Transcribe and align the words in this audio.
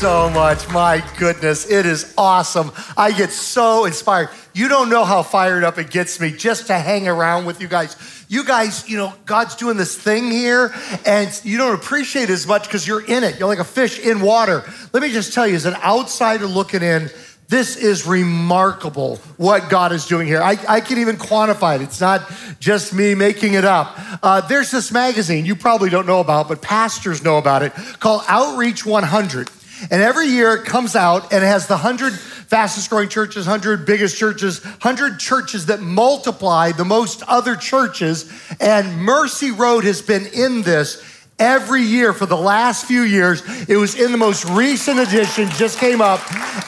so 0.00 0.30
much. 0.30 0.66
My 0.70 1.04
goodness, 1.18 1.70
it 1.70 1.84
is 1.84 2.14
awesome. 2.16 2.72
I 2.96 3.12
get 3.12 3.28
so 3.32 3.84
inspired. 3.84 4.30
You 4.54 4.66
don't 4.70 4.88
know 4.88 5.04
how 5.04 5.22
fired 5.22 5.62
up 5.62 5.76
it 5.76 5.90
gets 5.90 6.18
me 6.18 6.30
just 6.32 6.68
to 6.68 6.78
hang 6.78 7.06
around 7.06 7.44
with 7.44 7.60
you 7.60 7.68
guys. 7.68 8.24
You 8.26 8.42
guys, 8.42 8.88
you 8.88 8.96
know, 8.96 9.12
God's 9.26 9.56
doing 9.56 9.76
this 9.76 9.94
thing 9.94 10.30
here, 10.30 10.72
and 11.04 11.38
you 11.44 11.58
don't 11.58 11.74
appreciate 11.74 12.30
it 12.30 12.32
as 12.32 12.46
much 12.46 12.62
because 12.62 12.88
you're 12.88 13.04
in 13.04 13.24
it. 13.24 13.38
You're 13.38 13.46
like 13.46 13.58
a 13.58 13.64
fish 13.64 13.98
in 13.98 14.22
water. 14.22 14.64
Let 14.94 15.02
me 15.02 15.12
just 15.12 15.34
tell 15.34 15.46
you, 15.46 15.54
as 15.54 15.66
an 15.66 15.74
outsider 15.74 16.46
looking 16.46 16.82
in, 16.82 17.10
this 17.48 17.76
is 17.76 18.06
remarkable 18.06 19.16
what 19.36 19.68
God 19.68 19.92
is 19.92 20.06
doing 20.06 20.26
here. 20.26 20.40
I, 20.40 20.56
I 20.66 20.80
can 20.80 20.96
even 20.96 21.16
quantify 21.16 21.76
it. 21.76 21.82
It's 21.82 22.00
not 22.00 22.22
just 22.58 22.94
me 22.94 23.14
making 23.14 23.52
it 23.52 23.66
up. 23.66 23.98
Uh, 24.22 24.40
there's 24.40 24.70
this 24.70 24.90
magazine 24.90 25.44
you 25.44 25.56
probably 25.56 25.90
don't 25.90 26.06
know 26.06 26.20
about, 26.20 26.48
but 26.48 26.62
pastors 26.62 27.22
know 27.22 27.36
about 27.36 27.62
it 27.62 27.74
called 27.98 28.22
Outreach 28.28 28.86
100. 28.86 29.50
And 29.90 30.02
every 30.02 30.26
year 30.26 30.54
it 30.54 30.64
comes 30.64 30.96
out 30.96 31.32
and 31.32 31.44
it 31.44 31.46
has 31.46 31.66
the 31.66 31.74
100 31.74 32.12
fastest 32.12 32.90
growing 32.90 33.08
churches, 33.08 33.46
100 33.46 33.86
biggest 33.86 34.18
churches, 34.18 34.64
100 34.64 35.18
churches 35.18 35.66
that 35.66 35.80
multiply 35.80 36.72
the 36.72 36.84
most 36.84 37.22
other 37.28 37.54
churches. 37.56 38.30
And 38.60 38.98
Mercy 38.98 39.52
Road 39.52 39.84
has 39.84 40.02
been 40.02 40.26
in 40.26 40.62
this 40.62 41.02
every 41.40 41.82
year 41.82 42.12
for 42.12 42.26
the 42.26 42.36
last 42.36 42.84
few 42.84 43.02
years. 43.02 43.42
It 43.68 43.76
was 43.76 43.98
in 43.98 44.12
the 44.12 44.18
most 44.18 44.44
recent 44.50 45.00
edition, 45.00 45.48
just 45.50 45.78
came 45.78 46.00
up. 46.00 46.20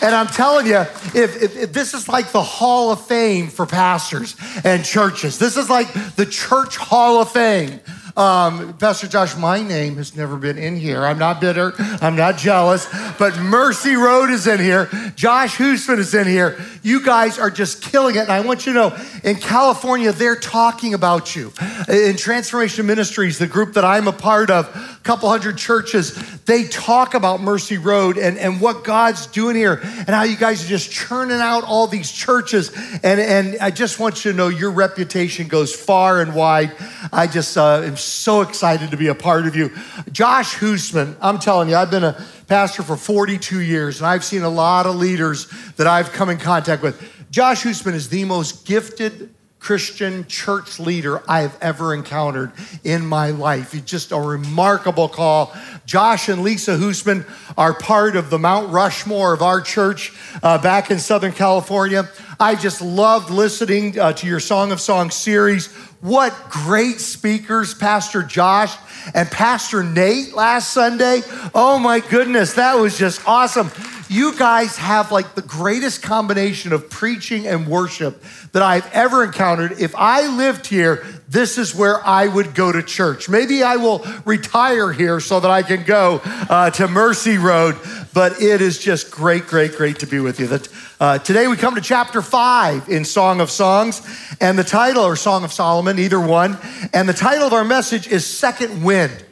And 0.02 0.14
I'm 0.14 0.26
telling 0.28 0.66
you, 0.66 0.78
if, 0.78 1.42
if, 1.42 1.56
if, 1.56 1.72
this 1.72 1.94
is 1.94 2.08
like 2.08 2.32
the 2.32 2.42
Hall 2.42 2.90
of 2.90 3.06
Fame 3.06 3.48
for 3.48 3.66
pastors 3.66 4.34
and 4.64 4.84
churches, 4.84 5.38
this 5.38 5.56
is 5.56 5.68
like 5.68 5.92
the 6.16 6.26
Church 6.26 6.76
Hall 6.76 7.20
of 7.20 7.30
Fame. 7.30 7.80
Um, 8.16 8.76
Pastor 8.76 9.08
Josh, 9.08 9.36
my 9.36 9.62
name 9.62 9.96
has 9.96 10.14
never 10.14 10.36
been 10.36 10.58
in 10.58 10.76
here. 10.76 11.04
I'm 11.04 11.18
not 11.18 11.40
bitter. 11.40 11.72
I'm 11.78 12.16
not 12.16 12.36
jealous. 12.36 12.86
But 13.18 13.38
Mercy 13.38 13.94
Road 13.94 14.30
is 14.30 14.46
in 14.46 14.60
here. 14.60 14.86
Josh 15.16 15.56
Husmann 15.56 15.98
is 15.98 16.14
in 16.14 16.26
here. 16.26 16.58
You 16.82 17.04
guys 17.04 17.38
are 17.38 17.50
just 17.50 17.82
killing 17.82 18.16
it. 18.16 18.20
And 18.20 18.32
I 18.32 18.40
want 18.40 18.66
you 18.66 18.74
to 18.74 18.78
know 18.78 19.04
in 19.24 19.36
California, 19.36 20.12
they're 20.12 20.36
talking 20.36 20.92
about 20.92 21.34
you. 21.34 21.52
In 21.88 22.16
Transformation 22.16 22.86
Ministries, 22.86 23.38
the 23.38 23.46
group 23.46 23.74
that 23.74 23.84
I'm 23.84 24.08
a 24.08 24.12
part 24.12 24.50
of, 24.50 24.91
couple 25.02 25.28
hundred 25.28 25.58
churches, 25.58 26.14
they 26.42 26.64
talk 26.64 27.14
about 27.14 27.40
Mercy 27.40 27.78
Road 27.78 28.18
and, 28.18 28.38
and 28.38 28.60
what 28.60 28.84
God's 28.84 29.26
doing 29.26 29.56
here 29.56 29.80
and 29.82 30.08
how 30.08 30.22
you 30.22 30.36
guys 30.36 30.64
are 30.64 30.68
just 30.68 30.90
churning 30.90 31.40
out 31.40 31.64
all 31.64 31.86
these 31.86 32.10
churches. 32.10 32.70
And, 33.02 33.20
and 33.20 33.56
I 33.60 33.70
just 33.70 33.98
want 33.98 34.24
you 34.24 34.30
to 34.30 34.36
know 34.36 34.48
your 34.48 34.70
reputation 34.70 35.48
goes 35.48 35.74
far 35.74 36.20
and 36.20 36.34
wide. 36.34 36.72
I 37.12 37.26
just 37.26 37.56
uh, 37.56 37.82
am 37.82 37.96
so 37.96 38.42
excited 38.42 38.90
to 38.92 38.96
be 38.96 39.08
a 39.08 39.14
part 39.14 39.46
of 39.46 39.56
you. 39.56 39.70
Josh 40.12 40.54
Husmann, 40.54 41.16
I'm 41.20 41.38
telling 41.38 41.68
you, 41.68 41.76
I've 41.76 41.90
been 41.90 42.04
a 42.04 42.24
pastor 42.46 42.82
for 42.82 42.96
42 42.96 43.60
years, 43.60 43.98
and 43.98 44.06
I've 44.06 44.24
seen 44.24 44.42
a 44.42 44.48
lot 44.48 44.86
of 44.86 44.96
leaders 44.96 45.48
that 45.76 45.86
I've 45.86 46.12
come 46.12 46.28
in 46.28 46.38
contact 46.38 46.82
with. 46.82 47.00
Josh 47.30 47.62
Husmann 47.62 47.94
is 47.94 48.08
the 48.08 48.24
most 48.24 48.66
gifted 48.66 49.31
Christian 49.62 50.26
church 50.26 50.80
leader 50.80 51.22
I 51.28 51.42
have 51.42 51.56
ever 51.60 51.94
encountered 51.94 52.50
in 52.82 53.06
my 53.06 53.30
life. 53.30 53.70
He's 53.70 53.82
just 53.82 54.10
a 54.10 54.18
remarkable 54.18 55.08
call. 55.08 55.54
Josh 55.86 56.28
and 56.28 56.42
Lisa 56.42 56.76
Husmann 56.76 57.24
are 57.56 57.72
part 57.72 58.16
of 58.16 58.28
the 58.28 58.40
Mount 58.40 58.72
Rushmore 58.72 59.32
of 59.32 59.40
our 59.40 59.60
church 59.60 60.12
uh, 60.42 60.58
back 60.58 60.90
in 60.90 60.98
Southern 60.98 61.30
California. 61.30 62.08
I 62.40 62.56
just 62.56 62.82
loved 62.82 63.30
listening 63.30 63.96
uh, 64.00 64.12
to 64.14 64.26
your 64.26 64.40
Song 64.40 64.72
of 64.72 64.80
Songs 64.80 65.14
series. 65.14 65.72
What 66.00 66.34
great 66.50 66.98
speakers, 66.98 67.72
Pastor 67.72 68.24
Josh 68.24 68.76
and 69.14 69.30
Pastor 69.30 69.84
Nate 69.84 70.34
last 70.34 70.72
Sunday. 70.72 71.20
Oh 71.54 71.78
my 71.78 72.00
goodness, 72.00 72.54
that 72.54 72.74
was 72.74 72.98
just 72.98 73.20
awesome. 73.28 73.70
You 74.12 74.36
guys 74.36 74.76
have 74.76 75.10
like 75.10 75.34
the 75.34 75.40
greatest 75.40 76.02
combination 76.02 76.74
of 76.74 76.90
preaching 76.90 77.46
and 77.46 77.66
worship 77.66 78.22
that 78.52 78.62
I've 78.62 78.86
ever 78.92 79.24
encountered. 79.24 79.80
If 79.80 79.94
I 79.96 80.26
lived 80.36 80.66
here, 80.66 81.02
this 81.30 81.56
is 81.56 81.74
where 81.74 82.06
I 82.06 82.28
would 82.28 82.54
go 82.54 82.70
to 82.70 82.82
church. 82.82 83.30
Maybe 83.30 83.62
I 83.62 83.76
will 83.76 84.04
retire 84.26 84.92
here 84.92 85.18
so 85.18 85.40
that 85.40 85.50
I 85.50 85.62
can 85.62 85.84
go 85.84 86.20
uh, 86.24 86.68
to 86.72 86.88
Mercy 86.88 87.38
Road, 87.38 87.78
but 88.12 88.42
it 88.42 88.60
is 88.60 88.78
just 88.78 89.10
great, 89.10 89.46
great, 89.46 89.76
great 89.76 90.00
to 90.00 90.06
be 90.06 90.20
with 90.20 90.38
you. 90.38 90.46
That, 90.48 90.68
uh, 91.00 91.18
today 91.18 91.48
we 91.48 91.56
come 91.56 91.74
to 91.76 91.80
chapter 91.80 92.20
five 92.20 92.90
in 92.90 93.06
Song 93.06 93.40
of 93.40 93.50
Songs, 93.50 94.02
and 94.42 94.58
the 94.58 94.64
title, 94.64 95.04
or 95.04 95.16
Song 95.16 95.42
of 95.42 95.52
Solomon, 95.52 95.98
either 95.98 96.20
one, 96.20 96.58
and 96.92 97.08
the 97.08 97.14
title 97.14 97.46
of 97.46 97.54
our 97.54 97.64
message 97.64 98.08
is 98.08 98.26
Second 98.26 98.84
Wind. 98.84 99.24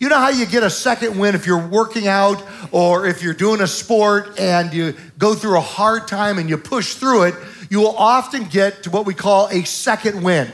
You 0.00 0.08
know 0.08 0.18
how 0.18 0.28
you 0.28 0.46
get 0.46 0.62
a 0.62 0.70
second 0.70 1.18
win 1.18 1.34
if 1.34 1.44
you're 1.44 1.66
working 1.66 2.06
out 2.06 2.40
or 2.70 3.06
if 3.06 3.20
you're 3.20 3.34
doing 3.34 3.60
a 3.60 3.66
sport 3.66 4.38
and 4.38 4.72
you 4.72 4.94
go 5.18 5.34
through 5.34 5.56
a 5.58 5.62
hard 5.62 6.06
time 6.06 6.38
and 6.38 6.48
you 6.48 6.56
push 6.56 6.94
through 6.94 7.24
it, 7.24 7.34
you 7.68 7.80
will 7.80 7.96
often 7.96 8.44
get 8.44 8.84
to 8.84 8.90
what 8.90 9.06
we 9.06 9.14
call 9.14 9.48
a 9.48 9.64
second 9.64 10.22
win. 10.22 10.52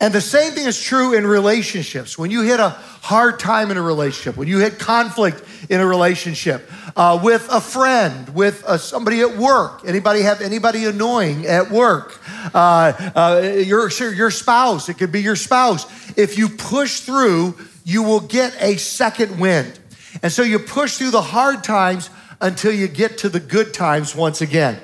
And 0.00 0.14
the 0.14 0.20
same 0.20 0.52
thing 0.52 0.66
is 0.66 0.80
true 0.80 1.14
in 1.14 1.26
relationships. 1.26 2.16
When 2.16 2.30
you 2.30 2.42
hit 2.42 2.60
a 2.60 2.70
hard 2.70 3.40
time 3.40 3.72
in 3.72 3.76
a 3.76 3.82
relationship, 3.82 4.36
when 4.36 4.46
you 4.46 4.58
hit 4.58 4.78
conflict 4.78 5.42
in 5.68 5.80
a 5.80 5.86
relationship, 5.86 6.68
uh, 6.94 7.20
with 7.22 7.46
a 7.50 7.60
friend, 7.60 8.28
with 8.34 8.64
uh, 8.64 8.78
somebody 8.78 9.20
at 9.20 9.36
work, 9.36 9.82
anybody 9.84 10.22
have 10.22 10.40
anybody 10.40 10.84
annoying 10.84 11.46
at 11.46 11.70
work, 11.70 12.20
uh, 12.54 12.92
uh 13.14 13.40
your, 13.42 13.90
your 13.90 14.30
spouse, 14.30 14.88
it 14.88 14.94
could 14.94 15.12
be 15.12 15.22
your 15.22 15.36
spouse. 15.36 15.86
If 16.16 16.38
you 16.38 16.48
push 16.48 17.00
through, 17.00 17.56
you 17.86 18.02
will 18.02 18.20
get 18.20 18.52
a 18.60 18.76
second 18.78 19.38
wind. 19.38 19.78
And 20.20 20.32
so 20.32 20.42
you 20.42 20.58
push 20.58 20.96
through 20.98 21.12
the 21.12 21.22
hard 21.22 21.62
times 21.62 22.10
until 22.40 22.72
you 22.72 22.88
get 22.88 23.18
to 23.18 23.28
the 23.28 23.38
good 23.38 23.72
times 23.72 24.12
once 24.12 24.40
again. 24.40 24.80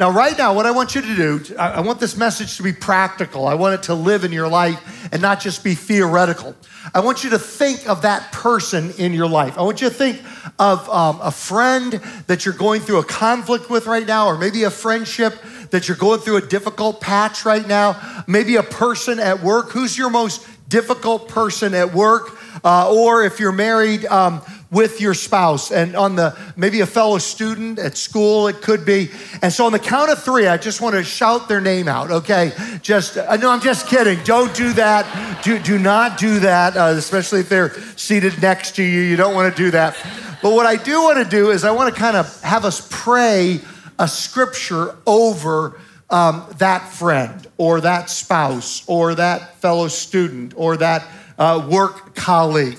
Now, 0.00 0.10
right 0.10 0.36
now, 0.36 0.54
what 0.54 0.64
I 0.64 0.70
want 0.70 0.94
you 0.94 1.02
to 1.02 1.16
do, 1.16 1.56
I 1.58 1.80
want 1.82 2.00
this 2.00 2.16
message 2.16 2.56
to 2.56 2.62
be 2.62 2.72
practical. 2.72 3.46
I 3.46 3.54
want 3.54 3.74
it 3.74 3.82
to 3.84 3.94
live 3.94 4.24
in 4.24 4.32
your 4.32 4.48
life 4.48 5.08
and 5.12 5.20
not 5.20 5.40
just 5.40 5.64
be 5.64 5.74
theoretical. 5.74 6.56
I 6.94 7.00
want 7.00 7.24
you 7.24 7.30
to 7.30 7.38
think 7.38 7.86
of 7.88 8.02
that 8.02 8.32
person 8.32 8.90
in 8.98 9.12
your 9.12 9.28
life. 9.28 9.58
I 9.58 9.62
want 9.62 9.82
you 9.82 9.88
to 9.88 9.94
think 9.94 10.22
of 10.58 10.88
um, 10.88 11.20
a 11.22 11.30
friend 11.30 11.92
that 12.26 12.46
you're 12.46 12.54
going 12.54 12.80
through 12.80 13.00
a 13.00 13.04
conflict 13.04 13.68
with 13.68 13.86
right 13.86 14.06
now, 14.06 14.28
or 14.28 14.38
maybe 14.38 14.64
a 14.64 14.70
friendship 14.70 15.34
that 15.70 15.88
you're 15.88 15.96
going 15.96 16.20
through 16.20 16.36
a 16.36 16.46
difficult 16.46 17.02
patch 17.02 17.44
right 17.44 17.66
now. 17.66 18.24
Maybe 18.26 18.56
a 18.56 18.62
person 18.62 19.18
at 19.18 19.42
work. 19.42 19.70
Who's 19.70 19.96
your 19.96 20.10
most 20.10 20.46
difficult 20.68 21.28
person 21.28 21.74
at 21.74 21.92
work? 21.92 22.35
Uh, 22.64 22.92
or 22.92 23.24
if 23.24 23.40
you're 23.40 23.52
married 23.52 24.04
um, 24.06 24.42
with 24.70 25.00
your 25.00 25.14
spouse 25.14 25.70
and 25.70 25.94
on 25.94 26.16
the 26.16 26.36
maybe 26.56 26.80
a 26.80 26.86
fellow 26.86 27.18
student 27.18 27.78
at 27.78 27.96
school 27.96 28.48
it 28.48 28.60
could 28.62 28.84
be. 28.84 29.10
And 29.42 29.52
so 29.52 29.66
on 29.66 29.72
the 29.72 29.78
count 29.78 30.10
of 30.10 30.22
three 30.22 30.46
i 30.46 30.56
just 30.56 30.80
want 30.80 30.94
to 30.94 31.04
shout 31.04 31.48
their 31.48 31.60
name 31.60 31.88
out 31.88 32.10
okay? 32.10 32.52
Just 32.82 33.16
uh, 33.16 33.36
no 33.36 33.50
i'm 33.50 33.60
just 33.60 33.88
kidding. 33.88 34.22
Don't 34.24 34.54
do 34.54 34.72
that. 34.74 35.42
Do, 35.42 35.58
do 35.58 35.78
not 35.78 36.18
do 36.18 36.40
that 36.40 36.76
uh, 36.76 36.94
especially 36.96 37.40
if 37.40 37.48
they're 37.48 37.72
seated 37.96 38.40
next 38.42 38.76
to 38.76 38.82
you. 38.82 39.00
You 39.00 39.16
don't 39.16 39.34
want 39.34 39.54
to 39.54 39.62
do 39.62 39.70
that. 39.72 39.96
But 40.42 40.52
what 40.52 40.66
i 40.66 40.76
do 40.76 41.02
want 41.02 41.22
to 41.22 41.28
do 41.28 41.50
is 41.50 41.64
i 41.64 41.70
want 41.70 41.94
to 41.94 42.00
kind 42.00 42.16
of 42.16 42.40
have 42.42 42.64
us 42.64 42.86
pray 42.90 43.60
a 43.98 44.08
scripture 44.08 44.96
over 45.06 45.80
um, 46.10 46.46
that 46.58 46.88
friend 46.88 47.46
or 47.58 47.80
that 47.80 48.10
spouse 48.10 48.84
or 48.86 49.14
that 49.14 49.56
fellow 49.56 49.88
student 49.88 50.54
or 50.56 50.76
that 50.76 51.06
uh, 51.38 51.66
work 51.70 52.14
colleague. 52.14 52.78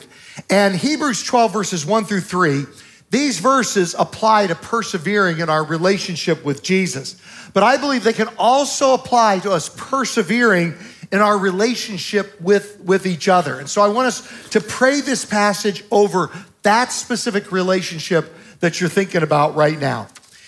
And 0.50 0.76
Hebrews 0.76 1.24
12, 1.24 1.54
verses 1.54 1.86
1 1.86 2.06
through 2.06 2.22
3, 2.22 2.66
these 3.10 3.40
verses 3.40 3.96
apply 3.98 4.48
to 4.48 4.56
persevering 4.56 5.40
in 5.40 5.50
our 5.50 5.64
relationship 5.64 6.44
with 6.44 6.62
Jesus. 6.62 7.22
But 7.54 7.64
I 7.64 7.78
believe 7.78 8.04
they 8.04 8.14
can 8.14 8.30
also 8.38 8.94
apply 8.94 9.40
to 9.40 9.52
us 9.52 9.70
persevering 9.76 10.76
in 11.12 11.20
our 11.20 11.38
relationship 11.38 12.40
with, 12.42 12.80
with 12.82 13.06
each 13.06 13.30
other. 13.30 13.60
And 13.60 13.70
so 13.70 13.82
I 13.82 13.88
want 13.88 14.08
us 14.08 14.50
to 14.50 14.62
pray 14.62 15.02
this 15.02 15.26
passage 15.26 15.84
over 15.90 16.30
that 16.64 16.92
specific 16.92 17.52
relationship 17.52 18.34
that 18.60 18.82
you're 18.82 18.90
thinking 18.90 19.24
about 19.24 19.56
right 19.56 19.80
now. 19.80 20.08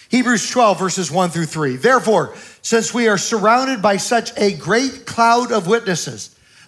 Hebrews 0.09 0.49
12, 0.49 0.79
verses 0.79 1.11
1 1.11 1.29
through 1.29 1.45
3. 1.45 1.77
Therefore, 1.77 2.35
since 2.61 2.93
we 2.93 3.07
are 3.07 3.17
surrounded 3.17 3.81
by 3.81 3.97
such 3.97 4.37
a 4.37 4.53
great 4.53 5.05
cloud 5.05 5.51
of 5.51 5.67
witnesses, 5.67 6.35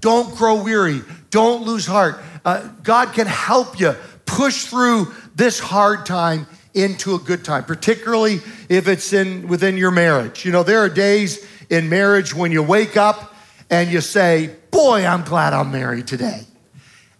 don't 0.00 0.34
grow 0.36 0.62
weary. 0.62 1.02
Don't 1.30 1.64
lose 1.64 1.86
heart. 1.86 2.20
Uh, 2.44 2.68
God 2.82 3.12
can 3.12 3.26
help 3.26 3.78
you 3.80 3.94
push 4.26 4.64
through 4.64 5.12
this 5.34 5.58
hard 5.58 6.06
time 6.06 6.46
into 6.74 7.14
a 7.14 7.18
good 7.18 7.44
time, 7.44 7.64
particularly 7.64 8.40
if 8.68 8.88
it's 8.88 9.12
in 9.12 9.48
within 9.48 9.76
your 9.76 9.90
marriage. 9.90 10.44
You 10.44 10.52
know, 10.52 10.62
there 10.62 10.80
are 10.80 10.88
days 10.88 11.46
in 11.70 11.88
marriage 11.88 12.34
when 12.34 12.52
you 12.52 12.62
wake 12.62 12.96
up 12.96 13.34
and 13.70 13.90
you 13.90 14.00
say, 14.00 14.54
Boy, 14.70 15.04
I'm 15.04 15.22
glad 15.22 15.54
I'm 15.54 15.72
married 15.72 16.06
today. 16.06 16.42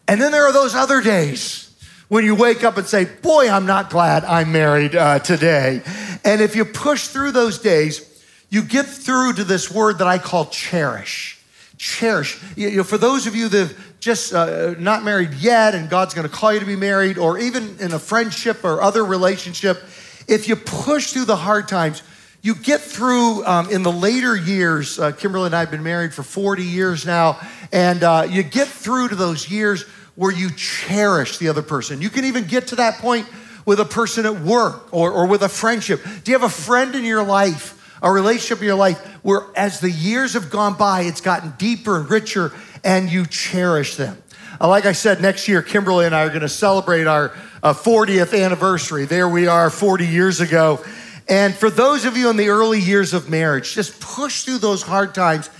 And 0.06 0.20
then 0.20 0.32
there 0.32 0.44
are 0.44 0.52
those 0.52 0.74
other 0.74 1.00
days 1.00 1.64
when 2.08 2.24
you 2.24 2.34
wake 2.34 2.64
up 2.64 2.76
and 2.76 2.86
say, 2.86 3.04
Boy, 3.04 3.48
I'm 3.48 3.66
not 3.66 3.90
glad 3.90 4.24
I'm 4.24 4.52
married 4.52 4.94
uh, 4.94 5.18
today. 5.18 5.82
And 6.24 6.40
if 6.40 6.56
you 6.56 6.64
push 6.64 7.08
through 7.08 7.32
those 7.32 7.58
days, 7.58 8.04
you 8.50 8.62
get 8.62 8.86
through 8.86 9.34
to 9.34 9.44
this 9.44 9.70
word 9.70 9.98
that 9.98 10.06
I 10.06 10.18
call 10.18 10.46
cherish. 10.46 11.37
Cherish. 11.78 12.40
You 12.56 12.76
know, 12.78 12.84
for 12.84 12.98
those 12.98 13.26
of 13.26 13.36
you 13.36 13.48
that 13.48 13.58
have 13.68 14.00
just 14.00 14.34
uh, 14.34 14.74
not 14.78 15.04
married 15.04 15.34
yet 15.34 15.74
and 15.74 15.88
God's 15.88 16.12
going 16.12 16.28
to 16.28 16.32
call 16.32 16.52
you 16.52 16.60
to 16.60 16.66
be 16.66 16.76
married, 16.76 17.18
or 17.18 17.38
even 17.38 17.76
in 17.78 17.92
a 17.92 17.98
friendship 17.98 18.64
or 18.64 18.82
other 18.82 19.04
relationship, 19.04 19.82
if 20.26 20.48
you 20.48 20.56
push 20.56 21.12
through 21.12 21.24
the 21.24 21.36
hard 21.36 21.68
times, 21.68 22.02
you 22.42 22.54
get 22.54 22.80
through 22.80 23.44
um, 23.46 23.70
in 23.70 23.82
the 23.82 23.92
later 23.92 24.36
years. 24.36 24.98
Uh, 24.98 25.12
Kimberly 25.12 25.46
and 25.46 25.54
I 25.54 25.60
have 25.60 25.70
been 25.70 25.82
married 25.82 26.12
for 26.12 26.22
40 26.22 26.62
years 26.62 27.06
now, 27.06 27.40
and 27.72 28.02
uh, 28.02 28.26
you 28.28 28.42
get 28.42 28.68
through 28.68 29.08
to 29.08 29.14
those 29.14 29.50
years 29.50 29.84
where 30.14 30.32
you 30.32 30.50
cherish 30.50 31.38
the 31.38 31.48
other 31.48 31.62
person. 31.62 32.02
You 32.02 32.10
can 32.10 32.24
even 32.24 32.44
get 32.44 32.68
to 32.68 32.76
that 32.76 32.98
point 32.98 33.26
with 33.64 33.78
a 33.78 33.84
person 33.84 34.26
at 34.26 34.40
work 34.40 34.92
or, 34.92 35.12
or 35.12 35.26
with 35.26 35.42
a 35.42 35.48
friendship. 35.48 36.02
Do 36.24 36.32
you 36.32 36.38
have 36.38 36.48
a 36.48 36.52
friend 36.52 36.94
in 36.94 37.04
your 37.04 37.22
life? 37.22 37.77
A 38.02 38.10
relationship 38.10 38.58
in 38.58 38.66
your 38.66 38.76
life 38.76 38.98
where 39.22 39.42
as 39.56 39.80
the 39.80 39.90
years 39.90 40.34
have 40.34 40.50
gone 40.50 40.74
by, 40.74 41.02
it's 41.02 41.20
gotten 41.20 41.52
deeper 41.58 41.98
and 41.98 42.10
richer 42.10 42.52
and 42.84 43.10
you 43.10 43.26
cherish 43.26 43.96
them. 43.96 44.20
Uh, 44.60 44.68
like 44.68 44.86
I 44.86 44.92
said, 44.92 45.20
next 45.20 45.48
year, 45.48 45.62
Kimberly 45.62 46.06
and 46.06 46.14
I 46.14 46.24
are 46.24 46.28
going 46.28 46.40
to 46.40 46.48
celebrate 46.48 47.06
our 47.06 47.32
uh, 47.62 47.72
40th 47.72 48.38
anniversary. 48.38 49.04
There 49.04 49.28
we 49.28 49.46
are 49.46 49.70
40 49.70 50.06
years 50.06 50.40
ago. 50.40 50.84
And 51.28 51.54
for 51.54 51.70
those 51.70 52.04
of 52.04 52.16
you 52.16 52.30
in 52.30 52.36
the 52.36 52.48
early 52.48 52.80
years 52.80 53.12
of 53.12 53.28
marriage, 53.28 53.74
just 53.74 54.00
push 54.00 54.44
through 54.44 54.58
those 54.58 54.82
hard 54.82 55.14
times 55.14 55.50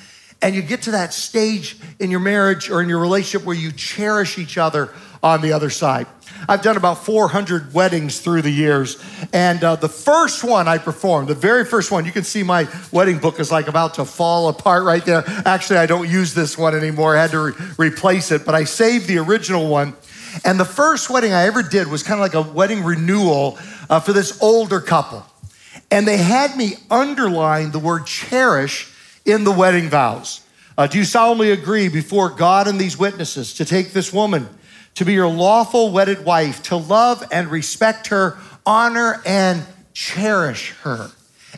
and 0.41 0.55
you 0.55 0.63
get 0.63 0.83
to 0.83 0.93
that 0.93 1.13
stage 1.13 1.77
in 1.99 2.11
your 2.11 2.21
marriage 2.21 2.71
or 2.71 2.81
in 2.81 2.89
your 2.89 3.01
relationship 3.01 3.47
where 3.47 3.57
you 3.57 3.73
cherish 3.73 4.39
each 4.39 4.57
other 4.57 4.93
on 5.23 5.41
the 5.41 5.53
other 5.53 5.71
side. 5.71 6.07
I've 6.49 6.63
done 6.63 6.77
about 6.77 7.05
400 7.05 7.75
weddings 7.75 8.21
through 8.21 8.43
the 8.43 8.51
years. 8.51 9.03
And 9.33 9.63
uh, 9.65 9.77
the 9.77 9.89
first 9.89 10.45
one 10.45 10.69
I 10.69 10.79
performed, 10.79 11.29
the 11.29 11.35
very 11.35 11.65
first 11.65 11.91
one, 11.91 12.05
you 12.05 12.13
can 12.13 12.25
see 12.25 12.43
my 12.43 12.69
wedding 12.93 13.19
book 13.19 13.41
is 13.41 13.51
like 13.51 13.69
about 13.69 13.95
to 13.95 14.05
fall 14.05 14.49
apart 14.49 14.85
right 14.85 15.05
there. 15.05 15.25
Actually, 15.45 15.79
I 15.79 15.87
don't 15.87 16.09
use 16.09 16.35
this 16.35 16.57
one 16.57 16.75
anymore. 16.75 17.17
I 17.17 17.23
had 17.23 17.31
to 17.33 17.41
re- 17.41 17.53
replace 17.91 18.31
it, 18.31 18.45
but 18.45 18.55
I 18.55 18.65
saved 18.65 19.09
the 19.09 19.19
original 19.19 19.69
one. 19.69 19.95
And 20.45 20.61
the 20.61 20.65
first 20.65 21.11
wedding 21.11 21.33
I 21.33 21.47
ever 21.47 21.63
did 21.63 21.89
was 21.89 22.03
kind 22.03 22.21
of 22.21 22.23
like 22.23 22.35
a 22.35 22.53
wedding 22.53 22.85
renewal 22.85 23.59
uh, 23.89 24.01
for 24.01 24.13
this 24.13 24.41
older 24.43 24.81
couple. 24.81 25.25
And 25.91 26.07
they 26.07 26.19
had 26.19 26.57
me 26.57 26.75
underline 26.91 27.71
the 27.71 27.79
word 27.79 28.07
cherish 28.07 28.93
in 29.25 29.45
the 29.45 29.53
wedding 29.53 29.89
vows. 29.89 30.43
Uh, 30.77 30.87
do 30.87 30.99
you 30.99 31.05
solemnly 31.05 31.51
agree 31.51 31.89
before 31.89 32.31
God 32.31 32.69
and 32.69 32.79
these 32.79 32.97
witnesses 32.97 33.55
to 33.55 33.65
take 33.65 33.93
this 33.93 34.13
woman 34.13 34.49
to 34.99 35.05
be 35.05 35.13
your 35.13 35.29
lawful 35.29 35.93
wedded 35.93 36.25
wife, 36.25 36.61
to 36.65 36.77
love 36.77 37.23
and 37.31 37.49
respect 37.53 38.09
her, 38.09 38.37
honor 38.67 39.23
and 39.25 39.65
cherish 39.95 40.73
her? 40.83 41.13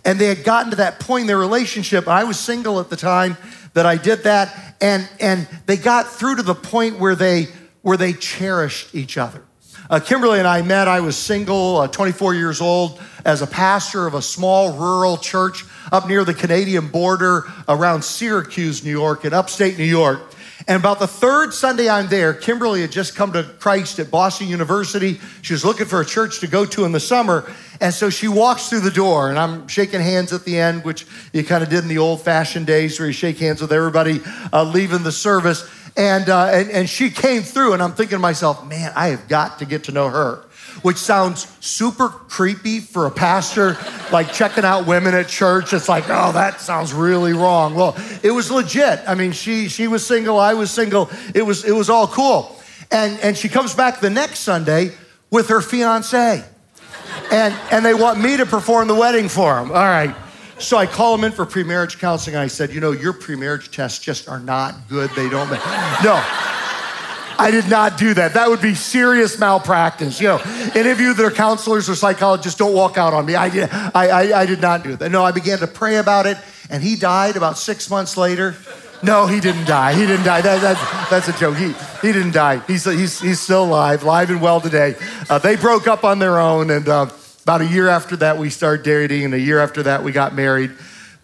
And 0.04 0.18
they 0.18 0.26
had 0.26 0.44
gotten 0.44 0.70
to 0.72 0.76
that 0.76 1.00
point 1.00 1.22
in 1.22 1.26
their 1.26 1.38
relationship. 1.38 2.06
I 2.06 2.24
was 2.24 2.38
single 2.38 2.80
at 2.80 2.90
the 2.90 2.96
time 2.96 3.38
that 3.72 3.86
I 3.86 3.96
did 3.96 4.24
that, 4.24 4.76
and, 4.82 5.08
and 5.20 5.48
they 5.64 5.78
got 5.78 6.06
through 6.06 6.36
to 6.36 6.42
the 6.42 6.54
point 6.54 6.98
where 6.98 7.14
they, 7.14 7.48
where 7.80 7.96
they 7.96 8.12
cherished 8.12 8.94
each 8.94 9.16
other. 9.16 9.42
Uh, 9.88 10.00
Kimberly 10.00 10.38
and 10.38 10.46
I 10.46 10.60
met. 10.60 10.86
I 10.86 11.00
was 11.00 11.16
single, 11.16 11.78
uh, 11.78 11.88
24 11.88 12.34
years 12.34 12.60
old, 12.60 13.00
as 13.24 13.40
a 13.40 13.46
pastor 13.46 14.06
of 14.06 14.12
a 14.12 14.22
small 14.22 14.74
rural 14.74 15.16
church 15.16 15.64
up 15.90 16.06
near 16.06 16.24
the 16.24 16.34
Canadian 16.34 16.88
border 16.88 17.44
around 17.66 18.04
Syracuse, 18.04 18.84
New 18.84 18.90
York, 18.90 19.24
in 19.24 19.32
upstate 19.32 19.78
New 19.78 19.84
York. 19.84 20.20
And 20.70 20.78
about 20.78 21.00
the 21.00 21.08
third 21.08 21.52
Sunday 21.52 21.88
I'm 21.88 22.06
there, 22.06 22.32
Kimberly 22.32 22.82
had 22.82 22.92
just 22.92 23.16
come 23.16 23.32
to 23.32 23.42
Christ 23.42 23.98
at 23.98 24.08
Boston 24.08 24.46
University. 24.46 25.18
She 25.42 25.52
was 25.52 25.64
looking 25.64 25.86
for 25.86 26.00
a 26.00 26.06
church 26.06 26.38
to 26.40 26.46
go 26.46 26.64
to 26.64 26.84
in 26.84 26.92
the 26.92 27.00
summer. 27.00 27.52
And 27.80 27.92
so 27.92 28.08
she 28.08 28.28
walks 28.28 28.68
through 28.68 28.82
the 28.82 28.90
door, 28.92 29.30
and 29.30 29.36
I'm 29.36 29.66
shaking 29.66 30.00
hands 30.00 30.32
at 30.32 30.44
the 30.44 30.56
end, 30.56 30.84
which 30.84 31.08
you 31.32 31.42
kind 31.42 31.64
of 31.64 31.70
did 31.70 31.82
in 31.82 31.88
the 31.88 31.98
old 31.98 32.22
fashioned 32.22 32.68
days 32.68 33.00
where 33.00 33.08
you 33.08 33.12
shake 33.12 33.38
hands 33.38 33.60
with 33.60 33.72
everybody 33.72 34.20
uh, 34.52 34.62
leaving 34.62 35.02
the 35.02 35.10
service. 35.10 35.68
And, 35.96 36.28
uh, 36.28 36.50
and, 36.52 36.70
and 36.70 36.88
she 36.88 37.10
came 37.10 37.42
through, 37.42 37.72
and 37.72 37.82
I'm 37.82 37.94
thinking 37.94 38.18
to 38.18 38.20
myself, 38.20 38.64
man, 38.64 38.92
I 38.94 39.08
have 39.08 39.26
got 39.26 39.58
to 39.58 39.64
get 39.64 39.82
to 39.84 39.92
know 39.92 40.08
her, 40.08 40.44
which 40.82 40.96
sounds 40.96 41.46
super 41.60 42.08
creepy 42.08 42.80
for 42.80 43.06
a 43.06 43.10
pastor, 43.10 43.76
like 44.12 44.32
checking 44.32 44.64
out 44.64 44.86
women 44.86 45.14
at 45.14 45.28
church. 45.28 45.72
It's 45.72 45.88
like, 45.88 46.04
oh, 46.08 46.32
that 46.32 46.60
sounds 46.60 46.92
really 46.92 47.32
wrong. 47.32 47.74
Well, 47.74 47.96
it 48.22 48.30
was 48.30 48.50
legit. 48.50 49.00
I 49.06 49.14
mean, 49.14 49.32
she, 49.32 49.68
she 49.68 49.88
was 49.88 50.06
single, 50.06 50.38
I 50.38 50.54
was 50.54 50.70
single. 50.70 51.10
It 51.34 51.42
was, 51.42 51.64
it 51.64 51.72
was 51.72 51.90
all 51.90 52.06
cool. 52.06 52.56
And, 52.90 53.18
and 53.20 53.36
she 53.36 53.48
comes 53.48 53.74
back 53.74 54.00
the 54.00 54.10
next 54.10 54.40
Sunday 54.40 54.92
with 55.30 55.48
her 55.48 55.60
fiance. 55.60 56.44
And, 57.30 57.54
and 57.70 57.84
they 57.84 57.94
want 57.94 58.20
me 58.20 58.36
to 58.36 58.46
perform 58.46 58.88
the 58.88 58.94
wedding 58.94 59.28
for 59.28 59.54
them. 59.54 59.70
All 59.70 59.76
right. 59.76 60.14
So 60.58 60.76
I 60.76 60.86
call 60.86 61.14
him 61.14 61.24
in 61.24 61.32
for 61.32 61.46
pre-marriage 61.46 61.98
counseling. 61.98 62.36
I 62.36 62.46
said, 62.46 62.72
you 62.72 62.80
know, 62.80 62.92
your 62.92 63.12
pre-marriage 63.12 63.70
tests 63.70 63.98
just 63.98 64.28
are 64.28 64.40
not 64.40 64.74
good. 64.88 65.10
They 65.10 65.28
don't. 65.28 65.50
No. 66.04 66.22
I 67.40 67.50
did 67.50 67.70
not 67.70 67.96
do 67.96 68.12
that. 68.12 68.34
That 68.34 68.50
would 68.50 68.60
be 68.60 68.74
serious 68.74 69.38
malpractice. 69.38 70.20
You 70.20 70.28
know, 70.28 70.42
any 70.74 70.90
of 70.90 71.00
you 71.00 71.14
that 71.14 71.24
are 71.24 71.30
counselors 71.30 71.88
or 71.88 71.94
psychologists, 71.94 72.58
don't 72.58 72.74
walk 72.74 72.98
out 72.98 73.14
on 73.14 73.24
me. 73.24 73.34
I 73.34 73.48
did, 73.48 73.70
I, 73.72 74.08
I, 74.08 74.40
I 74.42 74.46
did 74.46 74.60
not 74.60 74.84
do 74.84 74.94
that. 74.96 75.10
No, 75.10 75.24
I 75.24 75.32
began 75.32 75.58
to 75.60 75.66
pray 75.66 75.96
about 75.96 76.26
it, 76.26 76.36
and 76.68 76.82
he 76.82 76.96
died 76.96 77.36
about 77.36 77.56
six 77.56 77.88
months 77.88 78.18
later. 78.18 78.56
No, 79.02 79.26
he 79.26 79.40
didn't 79.40 79.64
die. 79.64 79.94
He 79.94 80.04
didn't 80.04 80.26
die. 80.26 80.42
That, 80.42 80.60
that, 80.60 81.08
that's 81.08 81.28
a 81.28 81.32
joke. 81.32 81.56
He, 81.56 81.72
he 82.06 82.12
didn't 82.12 82.32
die. 82.32 82.58
He's, 82.66 82.84
he's, 82.84 83.18
he's 83.18 83.40
still 83.40 83.64
alive, 83.64 84.02
live 84.02 84.28
and 84.28 84.42
well 84.42 84.60
today. 84.60 84.94
Uh, 85.30 85.38
they 85.38 85.56
broke 85.56 85.86
up 85.86 86.04
on 86.04 86.18
their 86.18 86.38
own, 86.38 86.68
and 86.68 86.86
uh, 86.86 87.06
about 87.42 87.62
a 87.62 87.66
year 87.66 87.88
after 87.88 88.16
that, 88.16 88.36
we 88.36 88.50
started 88.50 88.84
dating, 88.84 89.24
and 89.24 89.32
a 89.32 89.40
year 89.40 89.60
after 89.60 89.84
that, 89.84 90.04
we 90.04 90.12
got 90.12 90.34
married. 90.34 90.72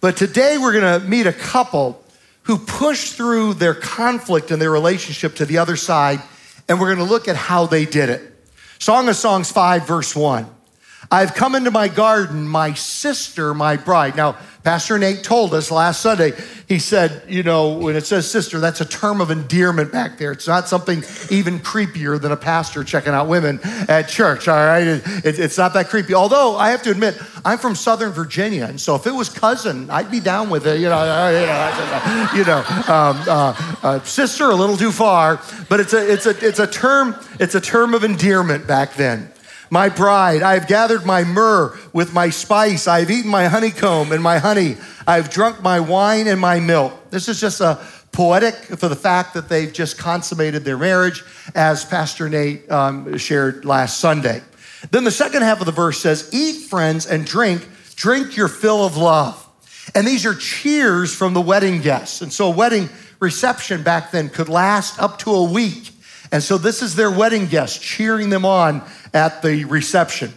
But 0.01 0.17
today, 0.17 0.57
we're 0.57 0.73
going 0.73 1.01
to 1.01 1.07
meet 1.07 1.27
a 1.27 1.33
couple 1.35 2.03
who 2.47 2.59
pushed 2.59 3.15
through 3.15 3.55
their 3.55 3.75
conflict 3.75 4.51
and 4.51 4.63
their 4.63 4.71
relationship 4.71 5.37
to 5.37 5.45
the 5.45 5.59
other 5.59 5.77
side, 5.77 6.23
and 6.69 6.81
we're 6.81 6.95
going 6.95 7.07
to 7.07 7.13
look 7.13 7.29
at 7.29 7.37
how 7.37 7.67
they 7.67 7.85
did 7.85 8.09
it. 8.09 8.33
Song 8.79 9.09
of 9.09 9.17
Songs 9.17 9.51
5, 9.51 9.87
verse 9.87 10.15
1. 10.15 10.47
I've 11.11 11.35
come 11.35 11.55
into 11.55 11.71
my 11.71 11.89
garden, 11.89 12.49
my 12.49 12.75
sister, 12.75 13.55
my 13.55 13.77
bride. 13.77 14.17
Now, 14.17 14.37
Pastor 14.65 14.99
Nate 14.99 15.23
told 15.23 15.55
us 15.55 15.71
last 15.71 16.01
Sunday, 16.01 16.33
he 16.67 16.81
said, 16.81 17.23
you 17.29 17.45
know, 17.45 17.79
when 17.79 17.95
it 17.95 18.05
says 18.05 18.29
sister, 18.29 18.59
that's 18.59 18.81
a 18.81 18.85
term 18.85 19.21
of 19.21 19.31
endearment 19.31 19.93
back 19.93 20.19
there. 20.19 20.33
It's 20.33 20.49
not 20.49 20.67
something 20.67 21.05
even 21.31 21.61
creepier 21.61 22.21
than 22.21 22.33
a 22.33 22.37
pastor 22.37 22.83
checking 22.83 23.13
out 23.13 23.29
women 23.29 23.61
at 23.63 24.09
church, 24.09 24.49
all 24.49 24.57
right? 24.57 24.85
It, 24.85 25.07
it, 25.25 25.39
it's 25.39 25.57
not 25.57 25.75
that 25.75 25.87
creepy. 25.87 26.15
Although, 26.15 26.57
I 26.57 26.71
have 26.71 26.83
to 26.83 26.91
admit, 26.91 27.17
I'm 27.45 27.59
from 27.59 27.77
Southern 27.77 28.11
Virginia, 28.11 28.65
and 28.65 28.81
so 28.81 28.97
if 28.97 29.07
it 29.07 29.13
was 29.13 29.29
cousin, 29.29 29.89
I'd 29.89 30.11
be 30.11 30.19
down 30.19 30.51
with 30.51 30.67
it, 30.67 30.81
you 30.81 30.89
know, 30.89 31.31
you 32.35 32.45
know 32.45 32.59
um, 32.93 33.23
uh, 33.29 33.77
uh, 33.85 34.01
sister, 34.01 34.51
a 34.51 34.55
little 34.57 34.77
too 34.77 34.91
far, 34.91 35.41
but 35.69 35.79
it's 35.79 35.93
a, 35.93 36.13
it's, 36.13 36.27
a, 36.27 36.45
it's, 36.45 36.59
a 36.59 36.67
term, 36.67 37.15
it's 37.39 37.55
a 37.55 37.61
term 37.61 37.95
of 37.95 38.03
endearment 38.03 38.67
back 38.67 38.95
then 38.95 39.31
my 39.71 39.89
bride. 39.89 40.43
I 40.43 40.55
have 40.55 40.67
gathered 40.67 41.05
my 41.05 41.25
myrrh 41.25 41.77
with 41.93 42.13
my 42.13 42.31
spice. 42.31 42.87
I 42.87 43.01
have 43.01 43.11
eaten 43.11 43.31
my 43.31 43.47
honeycomb 43.47 44.13
and 44.13 44.23
my 44.23 44.39
honey. 44.39 44.77
I 45.07 45.17
have 45.17 45.31
drunk 45.31 45.63
my 45.63 45.81
wine 45.81 46.27
and 46.27 46.41
my 46.41 46.61
milk. 46.61 47.11
This 47.11 47.29
is 47.29 47.41
just 47.41 47.61
a 47.61 47.79
poetic 48.13 48.55
for 48.55 48.89
the 48.89 48.97
fact 48.97 49.35
that 49.35 49.49
they've 49.49 49.73
just 49.73 49.99
consummated 49.99 50.65
their 50.65 50.79
marriage, 50.79 51.23
as 51.55 51.85
Pastor 51.85 52.29
Nate 52.29 52.71
um, 52.71 53.19
shared 53.19 53.65
last 53.65 54.01
Sunday. 54.01 54.43
Then 54.91 55.05
the 55.05 55.11
second 55.11 55.43
half 55.43 55.61
of 55.61 55.67
the 55.67 55.73
verse 55.73 56.01
says, 56.01 56.31
Eat, 56.33 56.67
friends, 56.69 57.07
and 57.07 57.27
drink, 57.27 57.67
drink 57.95 58.37
your 58.37 58.49
fill 58.49 58.85
of 58.87 58.97
love. 58.97 59.43
And 59.95 60.07
these 60.07 60.27
are 60.27 60.35
cheers 60.35 61.15
from 61.15 61.35
the 61.35 61.41
wedding 61.41 61.81
guests. 61.81 62.23
And 62.23 62.33
so 62.33 62.49
a 62.49 62.51
wedding 62.51 62.89
reception 63.21 63.83
back 63.83 64.11
then 64.11 64.29
could 64.29 64.49
last 64.49 65.01
up 65.01 65.19
to 65.21 65.33
a 65.33 65.45
week. 65.45 65.91
And 66.33 66.43
so 66.43 66.59
this 66.59 66.83
is 66.83 66.97
their 66.97 67.11
wedding 67.11 67.47
guests 67.47 67.79
cheering 67.79 68.31
them 68.31 68.45
on 68.45 68.83
at 69.17 69.41
the 69.41 69.65
reception. 69.65 70.33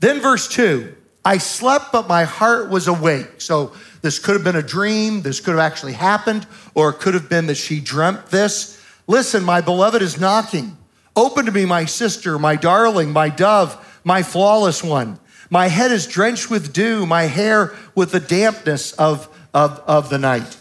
Then, 0.00 0.20
verse 0.20 0.48
2 0.48 0.94
I 1.24 1.38
slept, 1.38 1.92
but 1.92 2.08
my 2.08 2.24
heart 2.24 2.70
was 2.70 2.88
awake. 2.88 3.40
So, 3.40 3.72
this 4.00 4.18
could 4.18 4.34
have 4.34 4.44
been 4.44 4.56
a 4.56 4.62
dream, 4.62 5.22
this 5.22 5.40
could 5.40 5.52
have 5.52 5.60
actually 5.60 5.92
happened, 5.92 6.46
or 6.74 6.90
it 6.90 6.94
could 6.94 7.14
have 7.14 7.28
been 7.28 7.46
that 7.46 7.56
she 7.56 7.80
dreamt 7.80 8.26
this. 8.26 8.80
Listen, 9.06 9.44
my 9.44 9.60
beloved 9.60 10.02
is 10.02 10.18
knocking. 10.18 10.76
Open 11.14 11.46
to 11.46 11.52
me, 11.52 11.64
my 11.64 11.84
sister, 11.84 12.38
my 12.38 12.56
darling, 12.56 13.10
my 13.12 13.28
dove, 13.28 14.00
my 14.04 14.22
flawless 14.22 14.82
one. 14.82 15.18
My 15.50 15.68
head 15.68 15.92
is 15.92 16.06
drenched 16.06 16.50
with 16.50 16.72
dew, 16.72 17.06
my 17.06 17.24
hair 17.24 17.74
with 17.94 18.12
the 18.12 18.20
dampness 18.20 18.92
of, 18.92 19.28
of, 19.52 19.80
of 19.86 20.08
the 20.10 20.18
night. 20.18 20.56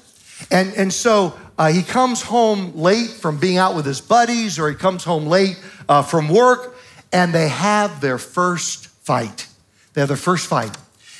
And, 0.51 0.73
and 0.73 0.93
so 0.93 1.37
uh, 1.57 1.71
he 1.71 1.83
comes 1.83 2.21
home 2.21 2.75
late 2.75 3.09
from 3.09 3.37
being 3.37 3.57
out 3.57 3.75
with 3.75 3.85
his 3.85 4.01
buddies, 4.01 4.59
or 4.59 4.69
he 4.69 4.75
comes 4.75 5.03
home 5.03 5.25
late 5.25 5.59
uh, 5.87 6.01
from 6.01 6.29
work, 6.29 6.74
and 7.15 7.31
they 7.31 7.47
have 7.47 8.01
their 8.01 8.17
first 8.17 8.87
fight. 8.87 9.47
They 9.93 10.01
have 10.01 10.09
their 10.09 10.17
first 10.17 10.47
fight. 10.47 10.75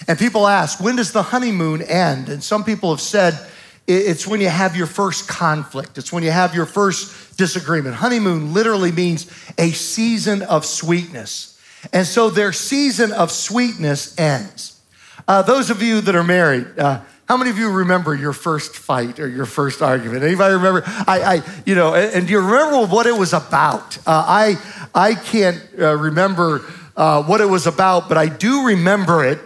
And 0.10 0.20
people 0.20 0.46
ask, 0.46 0.82
when 0.82 0.98
does 0.98 1.14
the 1.14 1.24
honeymoon 1.24 1.82
end? 1.82 2.28
And 2.28 2.44
some 2.44 2.66
people 2.66 2.90
have 2.90 3.00
said 3.00 3.40
it's 3.88 4.28
when 4.28 4.42
you 4.42 4.50
have 4.50 4.76
your 4.76 4.88
first 4.88 5.30
conflict, 5.30 5.98
it's 5.98 6.12
when 6.12 6.22
you 6.22 6.32
have 6.32 6.54
your 6.54 6.66
first 6.66 7.38
disagreement. 7.38 7.96
Honeymoon 7.96 8.54
literally 8.54 8.92
means 8.92 9.32
a 9.58 9.72
season 9.72 10.42
of 10.42 10.66
sweetness. 10.66 11.58
And 11.94 12.06
so 12.06 12.30
their 12.30 12.52
season 12.52 13.14
of 13.14 13.32
sweetness 13.32 14.20
ends. 14.20 14.82
Uh, 15.30 15.44
those 15.44 15.70
of 15.70 15.82
you 15.82 16.02
that 16.02 16.16
are 16.16 16.26
married, 16.26 16.68
uh, 16.78 17.00
how 17.28 17.38
many 17.38 17.50
of 17.50 17.58
you 17.58 17.72
remember 17.72 18.14
your 18.14 18.34
first 18.34 18.76
fight 18.76 19.20
or 19.20 19.28
your 19.28 19.46
first 19.46 19.82
argument? 19.82 20.24
Anybody 20.24 20.56
remember? 20.56 20.84
I, 20.86 21.38
I 21.38 21.42
you 21.66 21.74
know, 21.74 21.96
and, 21.96 22.14
and, 22.14 22.28
do 22.28 22.34
you 22.34 22.40
remember 22.40 22.86
what 22.86 23.08
it 23.08 23.18
was 23.18 23.34
about? 23.34 23.98
Uh, 24.00 24.24
I, 24.28 24.85
I 24.96 25.14
can't 25.14 25.62
uh, 25.78 25.96
remember 25.96 26.62
uh, 26.96 27.22
what 27.24 27.42
it 27.42 27.46
was 27.46 27.68
about, 27.68 28.08
but 28.08 28.18
I 28.18 28.28
do 28.28 28.68
remember 28.68 29.26
it. 29.26 29.40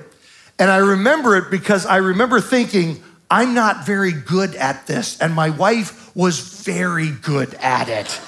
And 0.60 0.70
I 0.70 0.78
remember 0.78 1.36
it 1.38 1.50
because 1.50 1.86
I 1.86 1.98
remember 1.98 2.40
thinking, 2.40 3.02
I'm 3.32 3.54
not 3.54 3.86
very 3.86 4.12
good 4.12 4.56
at 4.56 4.86
this. 4.88 5.20
And 5.20 5.34
my 5.34 5.50
wife 5.50 6.16
was 6.16 6.64
very 6.64 7.12
good 7.12 7.54
at 7.56 7.88
it. 7.88 8.20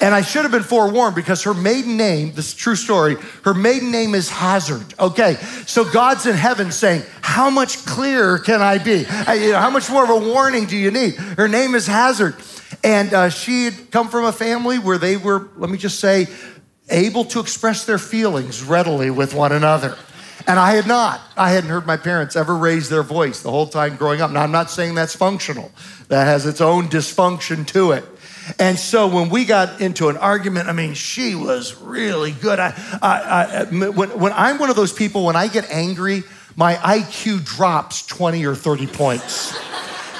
And 0.00 0.14
I 0.14 0.22
should 0.22 0.42
have 0.42 0.52
been 0.52 0.62
forewarned 0.62 1.14
because 1.14 1.42
her 1.42 1.54
maiden 1.54 1.96
name, 1.96 2.32
this 2.32 2.48
is 2.48 2.54
true 2.54 2.76
story, 2.76 3.16
her 3.44 3.54
maiden 3.54 3.90
name 3.90 4.14
is 4.14 4.30
Hazard. 4.30 4.94
Okay, 4.98 5.34
so 5.66 5.84
God's 5.84 6.26
in 6.26 6.36
heaven 6.36 6.72
saying, 6.72 7.02
How 7.20 7.50
much 7.50 7.84
clearer 7.84 8.38
can 8.38 8.62
I 8.62 8.78
be? 8.78 9.04
How 9.04 9.70
much 9.70 9.90
more 9.90 10.04
of 10.04 10.10
a 10.10 10.32
warning 10.32 10.66
do 10.66 10.76
you 10.76 10.90
need? 10.90 11.14
Her 11.14 11.48
name 11.48 11.74
is 11.74 11.86
Hazard. 11.86 12.34
And 12.82 13.14
uh, 13.14 13.30
she 13.30 13.64
had 13.64 13.90
come 13.90 14.08
from 14.08 14.24
a 14.24 14.32
family 14.32 14.78
where 14.78 14.98
they 14.98 15.16
were, 15.16 15.48
let 15.56 15.70
me 15.70 15.78
just 15.78 16.00
say, 16.00 16.26
able 16.90 17.24
to 17.26 17.40
express 17.40 17.84
their 17.86 17.98
feelings 17.98 18.62
readily 18.62 19.10
with 19.10 19.34
one 19.34 19.52
another. 19.52 19.96
And 20.46 20.58
I 20.58 20.74
had 20.74 20.86
not. 20.86 21.20
I 21.36 21.50
hadn't 21.50 21.70
heard 21.70 21.86
my 21.86 21.96
parents 21.96 22.36
ever 22.36 22.54
raise 22.54 22.90
their 22.90 23.02
voice 23.02 23.42
the 23.42 23.50
whole 23.50 23.66
time 23.66 23.96
growing 23.96 24.20
up. 24.20 24.30
Now, 24.30 24.42
I'm 24.42 24.52
not 24.52 24.70
saying 24.70 24.94
that's 24.94 25.16
functional, 25.16 25.72
that 26.08 26.26
has 26.26 26.44
its 26.46 26.60
own 26.60 26.88
dysfunction 26.88 27.66
to 27.68 27.92
it. 27.92 28.04
And 28.58 28.78
so 28.78 29.08
when 29.08 29.30
we 29.30 29.46
got 29.46 29.80
into 29.80 30.10
an 30.10 30.18
argument, 30.18 30.68
I 30.68 30.72
mean, 30.72 30.92
she 30.92 31.34
was 31.34 31.80
really 31.80 32.32
good. 32.32 32.58
I, 32.58 32.74
I, 33.00 33.10
I, 33.10 33.64
when, 33.64 34.10
when 34.18 34.32
I'm 34.34 34.58
one 34.58 34.68
of 34.68 34.76
those 34.76 34.92
people, 34.92 35.24
when 35.24 35.36
I 35.36 35.48
get 35.48 35.70
angry, 35.70 36.24
my 36.54 36.74
IQ 36.74 37.44
drops 37.44 38.04
20 38.06 38.44
or 38.44 38.54
30 38.54 38.86
points. 38.88 39.58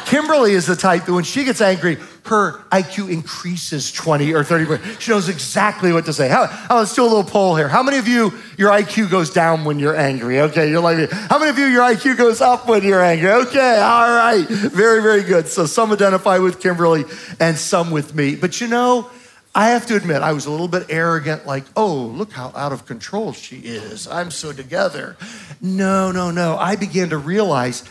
Kimberly 0.07 0.53
is 0.53 0.67
the 0.67 0.77
type 0.77 1.05
that 1.05 1.13
when 1.13 1.25
she 1.25 1.45
gets 1.45 1.61
angry, 1.61 1.99
her 2.25 2.53
IQ 2.73 3.11
increases 3.11 3.93
20 3.93 4.33
or 4.33 4.43
30. 4.45 4.99
She 4.99 5.11
knows 5.11 5.29
exactly 5.29 5.93
what 5.93 6.07
to 6.07 6.13
say. 6.13 6.29
How, 6.29 6.47
how, 6.47 6.79
let's 6.79 6.95
do 6.95 7.03
a 7.03 7.05
little 7.05 7.23
poll 7.23 7.55
here. 7.55 7.69
How 7.69 7.83
many 7.83 7.99
of 7.99 8.09
you, 8.09 8.33
your 8.57 8.71
IQ 8.71 9.11
goes 9.11 9.31
down 9.31 9.65
when 9.65 9.79
you're 9.79 9.97
angry? 9.97 10.41
Okay, 10.41 10.71
you're 10.71 10.81
like 10.81 10.97
me. 10.97 11.07
How 11.11 11.39
many 11.39 11.51
of 11.51 11.59
you, 11.59 11.67
your 11.67 11.83
IQ 11.83 12.17
goes 12.17 12.41
up 12.41 12.67
when 12.67 12.83
you're 12.83 13.03
angry? 13.03 13.31
Okay, 13.31 13.79
all 13.79 14.09
right. 14.09 14.47
Very, 14.49 15.03
very 15.03 15.23
good. 15.23 15.49
So 15.49 15.67
some 15.67 15.93
identify 15.93 16.39
with 16.39 16.61
Kimberly 16.61 17.05
and 17.41 17.59
some 17.59 17.91
with 17.91 18.15
me. 18.15 18.37
But 18.37 18.59
you 18.59 18.69
know, 18.69 19.11
I 19.55 19.69
have 19.71 19.87
to 19.87 19.97
admit, 19.97 20.23
I 20.23 20.33
was 20.33 20.47
a 20.47 20.51
little 20.51 20.67
bit 20.67 20.87
arrogant, 20.89 21.47
like, 21.47 21.65
oh, 21.77 21.95
look 21.95 22.33
how 22.33 22.53
out 22.57 22.73
of 22.73 22.87
control 22.87 23.35
she 23.35 23.59
is. 23.59 24.09
I'm 24.09 24.31
so 24.31 24.53
together. 24.53 25.19
No, 25.61 26.11
no, 26.11 26.31
no. 26.31 26.57
I 26.57 26.77
began 26.77 27.11
to 27.11 27.19
realize 27.19 27.85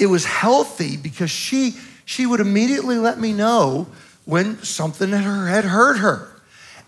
it 0.00 0.06
was 0.06 0.24
healthy 0.24 0.96
because 0.96 1.30
she 1.30 1.76
she 2.06 2.24
would 2.24 2.40
immediately 2.40 2.96
let 2.96 3.18
me 3.18 3.34
know 3.34 3.88
when 4.24 4.62
something 4.62 5.10
in 5.10 5.22
her 5.22 5.48
had 5.48 5.64
hurt 5.64 5.98
her. 5.98 6.32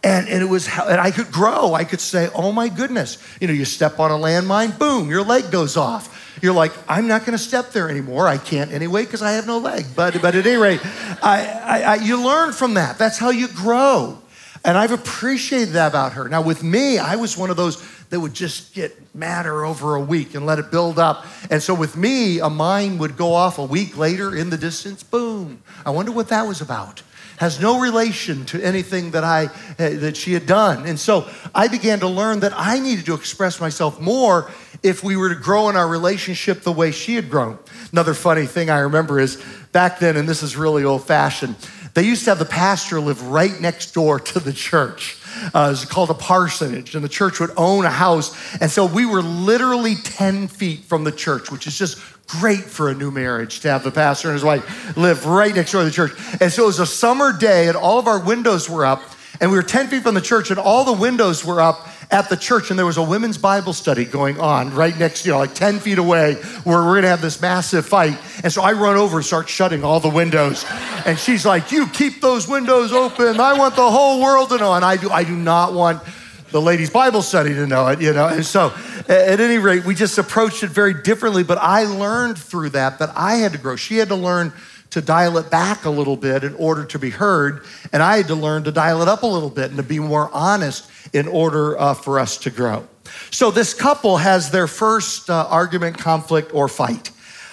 And, 0.03 0.29
and 0.29 0.41
it 0.41 0.47
was 0.47 0.69
and 0.69 1.01
I 1.01 1.11
could 1.11 1.33
grow. 1.33 1.75
I 1.75 1.83
could 1.83 2.01
say, 2.01 2.29
"Oh 2.33 2.53
my 2.53 2.69
goodness!" 2.69 3.19
You 3.41 3.49
know, 3.49 3.53
you 3.53 3.65
step 3.65 3.99
on 3.99 4.13
a 4.13 4.15
landmine, 4.15 4.79
boom, 4.79 5.11
your 5.11 5.25
leg 5.25 5.51
goes 5.51 5.77
off. 5.77 6.39
You're 6.41 6.55
like, 6.55 6.73
"I'm 6.89 7.09
not 7.09 7.27
going 7.27 7.37
to 7.37 7.43
step 7.43 7.73
there 7.73 7.91
anymore. 7.91 8.29
I 8.29 8.39
can't 8.39 8.71
anyway 8.71 9.05
because 9.05 9.23
I 9.23 9.33
have 9.33 9.49
no 9.49 9.59
leg." 9.59 9.87
But 9.97 10.23
but 10.23 10.37
at 10.37 10.47
any 10.47 10.57
rate, 10.57 10.81
I, 11.21 11.47
I, 11.65 11.81
I, 11.81 11.95
you 11.97 12.25
learn 12.25 12.53
from 12.53 12.75
that. 12.75 12.97
That's 12.97 13.19
how 13.19 13.31
you 13.31 13.49
grow. 13.49 14.23
And 14.65 14.79
I've 14.79 14.93
appreciated 14.93 15.75
that 15.75 15.89
about 15.89 16.13
her. 16.13 16.29
Now 16.29 16.43
with 16.43 16.63
me, 16.63 16.99
I 16.99 17.17
was 17.17 17.37
one 17.37 17.51
of 17.51 17.57
those 17.57 17.83
that 18.11 18.21
would 18.21 18.35
just 18.35 18.75
get 18.75 19.15
madder 19.15 19.65
over 19.65 19.95
a 19.95 20.01
week 20.01 20.35
and 20.35 20.47
let 20.47 20.59
it 20.59 20.71
build 20.71 20.99
up. 20.99 21.27
And 21.51 21.63
so 21.63 21.75
with 21.75 21.97
me, 21.97 22.39
a 22.41 22.49
mine 22.49 22.99
would 22.99 23.17
go 23.17 23.35
off 23.35 23.59
a 23.59 23.65
week 23.65 23.97
later 23.97 24.35
in 24.35 24.51
the 24.51 24.57
distance, 24.57 25.03
boom. 25.03 25.63
I 25.85 25.91
wonder 25.91 26.13
what 26.13 26.29
that 26.29 26.47
was 26.47 26.61
about. 26.61 27.03
Has 27.37 27.61
no 27.61 27.81
relation 27.81 28.45
to 28.47 28.61
anything 28.61 29.13
that 29.13 29.23
I 29.23 29.45
uh, 29.45 29.91
that 30.01 30.17
she 30.17 30.33
had 30.33 30.45
done. 30.47 30.87
And 30.87 30.99
so 30.99 31.29
I 31.55 31.69
began 31.69 32.01
to 32.01 32.09
learn 32.09 32.41
that 32.41 32.53
I 32.53 32.81
needed 32.81 33.07
to 33.07 33.15
express 33.15 33.61
myself 33.61 34.01
more 34.01 34.51
if 34.83 35.05
we 35.05 35.17
were 35.17 35.29
to 35.29 35.37
grow 35.37 35.69
in 35.69 35.77
our 35.77 35.87
relationship 35.87 36.63
the 36.63 36.73
way 36.73 36.91
she 36.91 37.15
had 37.15 37.31
grown. 37.31 37.59
Another 37.93 38.15
funny 38.15 38.47
thing 38.47 38.71
I 38.71 38.81
remember 38.81 39.21
is 39.21 39.41
back 39.71 40.01
then, 40.01 40.17
and 40.17 40.29
this 40.29 40.43
is 40.43 40.57
really 40.57 40.83
old 40.83 41.07
fashioned, 41.07 41.55
they 41.95 42.03
used 42.03 42.25
to 42.25 42.31
have 42.31 42.39
the 42.41 42.45
pastor 42.45 43.01
live 43.01 43.23
right 43.23 43.61
next 43.61 43.93
door 43.93 44.19
to 44.19 44.41
the 44.41 44.53
church. 44.53 45.18
Uh, 45.55 45.71
it's 45.73 45.85
called 45.85 46.11
a 46.11 46.15
parsonage, 46.15 46.95
and 46.95 47.05
the 47.05 47.09
church 47.09 47.41
would 47.41 47.51
own 47.57 47.85
a 47.85 47.91
house. 47.91 48.37
And 48.61 48.71
so 48.71 48.87
we 48.87 49.07
were 49.07 49.23
literally 49.23 49.95
10 49.95 50.49
feet 50.49 50.81
from 50.85 51.05
the 51.05 51.13
church, 51.13 51.51
which 51.51 51.67
is 51.67 51.79
just 51.79 51.99
great 52.27 52.61
for 52.61 52.91
a 52.91 52.95
new 52.95 53.11
marriage 53.11 53.61
to 53.61 53.71
have 53.71 53.83
the 53.83 53.91
pastor 53.91 54.29
and 54.29 54.35
his 54.35 54.45
wife 54.45 54.97
live 54.97 55.25
right 55.27 55.55
next 55.55 55.73
door 55.73 55.83
to 55.83 55.87
the 55.87 55.91
church. 55.91 56.13
And 56.41 56.53
so 56.53 56.65
it 56.65 56.67
was 56.67 56.79
a 56.79 56.87
summer 56.87 57.37
day, 57.37 57.69
and 57.69 57.77
all 57.77 57.99
of 57.99 58.07
our 58.07 58.21
windows 58.21 58.69
were 58.69 58.85
up, 58.85 59.03
and 59.41 59.51
we 59.51 59.57
were 59.57 59.63
10 59.63 59.89
feet 59.89 60.03
from 60.03 60.15
the 60.15 60.21
church, 60.21 60.51
and 60.51 60.59
all 60.59 60.85
the 60.85 60.93
windows 60.93 61.45
were 61.45 61.61
up 61.61 61.89
at 62.11 62.31
the 62.31 62.37
church, 62.37 62.71
and 62.71 62.79
there 62.79 62.87
was 62.87 62.97
a 62.97 63.03
women's 63.03 63.37
Bible 63.37 63.75
study 63.75 64.05
going 64.05 64.41
on 64.41 64.75
right 64.75 64.97
next, 64.99 65.23
to 65.23 65.29
you 65.29 65.33
know, 65.35 65.41
like 65.41 65.55
10 65.55 65.79
feet 65.79 65.99
away, 65.99 66.35
where 66.65 66.83
we're 66.83 66.95
gonna 66.95 67.09
have 67.09 67.21
this 67.21 67.41
massive 67.41 67.87
fight. 67.87 68.17
And 68.43 68.53
so 68.53 68.63
I 68.63 68.73
run 68.73 68.97
over 68.97 69.19
and 69.19 69.27
start 69.27 69.49
shutting 69.49 69.85
all 69.85 70.01
the 70.01 70.09
windows. 70.09 70.65
And 71.05 71.19
she's 71.19 71.45
like, 71.45 71.71
You 71.71 71.87
keep 71.87 72.21
those 72.21 72.49
windows 72.49 72.93
open. 72.93 73.39
I 73.41 73.53
want 73.59 73.77
the 73.77 73.91
whole 73.91 74.23
world 74.23 74.49
to 74.51 74.57
know. 74.57 74.73
And 74.73 74.85
I 74.85 74.97
do, 74.97 75.11
I 75.11 75.25
do 75.25 75.37
not 75.37 75.75
want 75.75 76.03
the 76.51 76.61
ladies' 76.63 76.89
Bible 76.89 77.21
study 77.21 77.53
to 77.53 77.67
know 77.67 77.87
it, 77.89 78.01
you 78.01 78.15
know. 78.15 78.27
And 78.27 78.45
so, 78.45 78.73
at 79.07 79.39
any 79.39 79.59
rate, 79.59 79.85
we 79.85 79.95
just 79.95 80.17
approached 80.17 80.63
it 80.63 80.71
very 80.71 80.95
differently. 80.95 81.43
But 81.43 81.59
I 81.59 81.85
learned 81.85 82.39
through 82.39 82.71
that 82.71 83.01
that 83.01 83.11
I 83.15 83.35
had 83.35 83.53
to 83.53 83.59
grow. 83.59 83.77
She 83.77 83.99
had 83.99 84.09
to 84.09 84.17
learn 84.17 84.55
to 84.91 85.03
dial 85.03 85.37
it 85.37 85.51
back 85.51 85.85
a 85.85 85.91
little 85.91 86.17
bit 86.17 86.45
in 86.45 86.55
order 86.55 86.87
to 86.87 86.99
be 86.99 87.11
heard, 87.11 87.65
and 87.93 88.03
I 88.03 88.17
had 88.17 88.29
to 88.29 88.35
learn 88.35 88.65
to 88.65 88.73
dial 88.73 89.03
it 89.03 89.09
up 89.09 89.23
a 89.23 89.27
little 89.27 89.51
bit 89.51 89.67
and 89.67 89.77
to 89.77 89.83
be 89.83 89.99
more 89.99 90.31
honest 90.33 90.91
in 91.13 91.29
order 91.29 91.79
uh, 91.79 91.95
for 91.95 92.19
us 92.19 92.39
to 92.39 92.51
grow. 92.51 92.87
So 93.31 93.51
this 93.51 93.75
couple 93.75 94.19
has 94.19 94.51
their 94.51 94.67
first 94.67 95.31
uh, 95.31 95.47
argument, 95.49 95.99
conflict, 95.99 96.53
or 96.55 96.69
fight. 96.69 97.11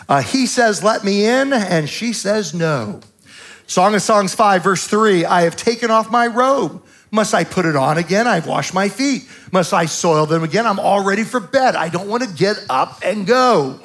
Uh, 0.08 0.22
he 0.22 0.46
says, 0.46 0.84
Let 0.84 1.04
me 1.04 1.26
in, 1.26 1.54
and 1.54 1.90
she 1.90 2.14
says, 2.14 2.54
No. 2.54 3.02
Song 3.68 3.96
of 3.96 4.02
Songs 4.02 4.36
5, 4.36 4.64
verse 4.64 4.86
3 4.86 5.26
I 5.26 5.42
have 5.42 5.56
taken 5.56 5.90
off 5.90 6.12
my 6.12 6.28
robe. 6.28 6.84
Must 7.12 7.34
I 7.34 7.44
put 7.44 7.66
it 7.66 7.76
on 7.76 7.98
again? 7.98 8.28
I've 8.28 8.46
washed 8.46 8.74
my 8.74 8.90
feet. 8.90 9.28
Must 9.52 9.74
I 9.74 9.86
soil 9.86 10.26
them 10.26 10.44
again? 10.44 10.68
I'm 10.68 10.80
all 10.80 11.04
ready 11.04 11.24
for 11.24 11.40
bed. 11.40 11.76
I 11.76 11.90
don't 11.90 12.10
want 12.10 12.24
to 12.24 12.30
get 12.30 12.58
up 12.70 13.00
and 13.04 13.26
go. 13.26 13.80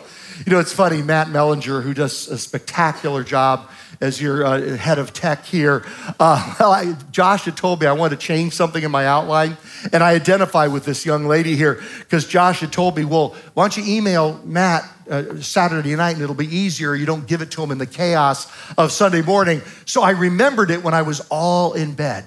You 0.44 0.52
know, 0.52 0.58
it's 0.58 0.72
funny, 0.72 1.02
Matt 1.02 1.28
Mellinger, 1.28 1.82
who 1.82 1.94
does 1.94 2.28
a 2.28 2.38
spectacular 2.38 3.22
job 3.22 3.70
as 4.00 4.20
your 4.20 4.44
uh, 4.44 4.76
head 4.76 4.98
of 4.98 5.12
tech 5.12 5.44
here. 5.44 5.84
Uh, 6.18 6.54
well, 6.60 6.72
I, 6.72 6.94
Josh 7.10 7.44
had 7.44 7.56
told 7.56 7.80
me 7.80 7.86
I 7.86 7.92
wanted 7.92 8.18
to 8.20 8.26
change 8.26 8.54
something 8.54 8.82
in 8.82 8.90
my 8.90 9.06
outline, 9.06 9.56
and 9.92 10.02
I 10.02 10.14
identify 10.14 10.66
with 10.66 10.84
this 10.84 11.04
young 11.04 11.26
lady 11.26 11.56
here 11.56 11.80
because 11.98 12.26
Josh 12.26 12.60
had 12.60 12.72
told 12.72 12.96
me, 12.96 13.04
well, 13.04 13.36
why 13.54 13.64
don't 13.64 13.76
you 13.76 13.96
email 13.96 14.40
Matt 14.44 14.84
uh, 15.10 15.40
Saturday 15.40 15.96
night 15.96 16.14
and 16.14 16.22
it'll 16.22 16.34
be 16.34 16.54
easier. 16.54 16.94
You 16.94 17.06
don't 17.06 17.26
give 17.26 17.42
it 17.42 17.50
to 17.52 17.62
him 17.62 17.72
in 17.72 17.78
the 17.78 17.86
chaos 17.86 18.50
of 18.78 18.92
Sunday 18.92 19.22
morning. 19.22 19.60
So 19.84 20.02
I 20.02 20.10
remembered 20.10 20.70
it 20.70 20.84
when 20.84 20.94
I 20.94 21.02
was 21.02 21.20
all 21.30 21.72
in 21.72 21.94
bed 21.94 22.24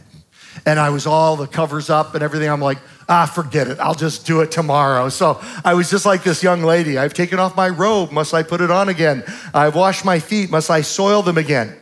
and 0.65 0.79
I 0.79 0.89
was 0.89 1.07
all 1.07 1.35
the 1.35 1.47
covers 1.47 1.89
up 1.89 2.13
and 2.13 2.23
everything. 2.23 2.49
I'm 2.49 2.61
like, 2.61 2.79
ah, 3.09 3.25
forget 3.25 3.67
it. 3.67 3.79
I'll 3.79 3.95
just 3.95 4.25
do 4.25 4.41
it 4.41 4.51
tomorrow. 4.51 5.09
So 5.09 5.41
I 5.63 5.73
was 5.73 5.89
just 5.89 6.05
like 6.05 6.23
this 6.23 6.43
young 6.43 6.63
lady. 6.63 6.97
I've 6.97 7.13
taken 7.13 7.39
off 7.39 7.55
my 7.55 7.69
robe. 7.69 8.11
Must 8.11 8.33
I 8.33 8.43
put 8.43 8.61
it 8.61 8.71
on 8.71 8.89
again? 8.89 9.23
I've 9.53 9.75
washed 9.75 10.05
my 10.05 10.19
feet. 10.19 10.49
Must 10.49 10.69
I 10.69 10.81
soil 10.81 11.21
them 11.21 11.37
again? 11.37 11.77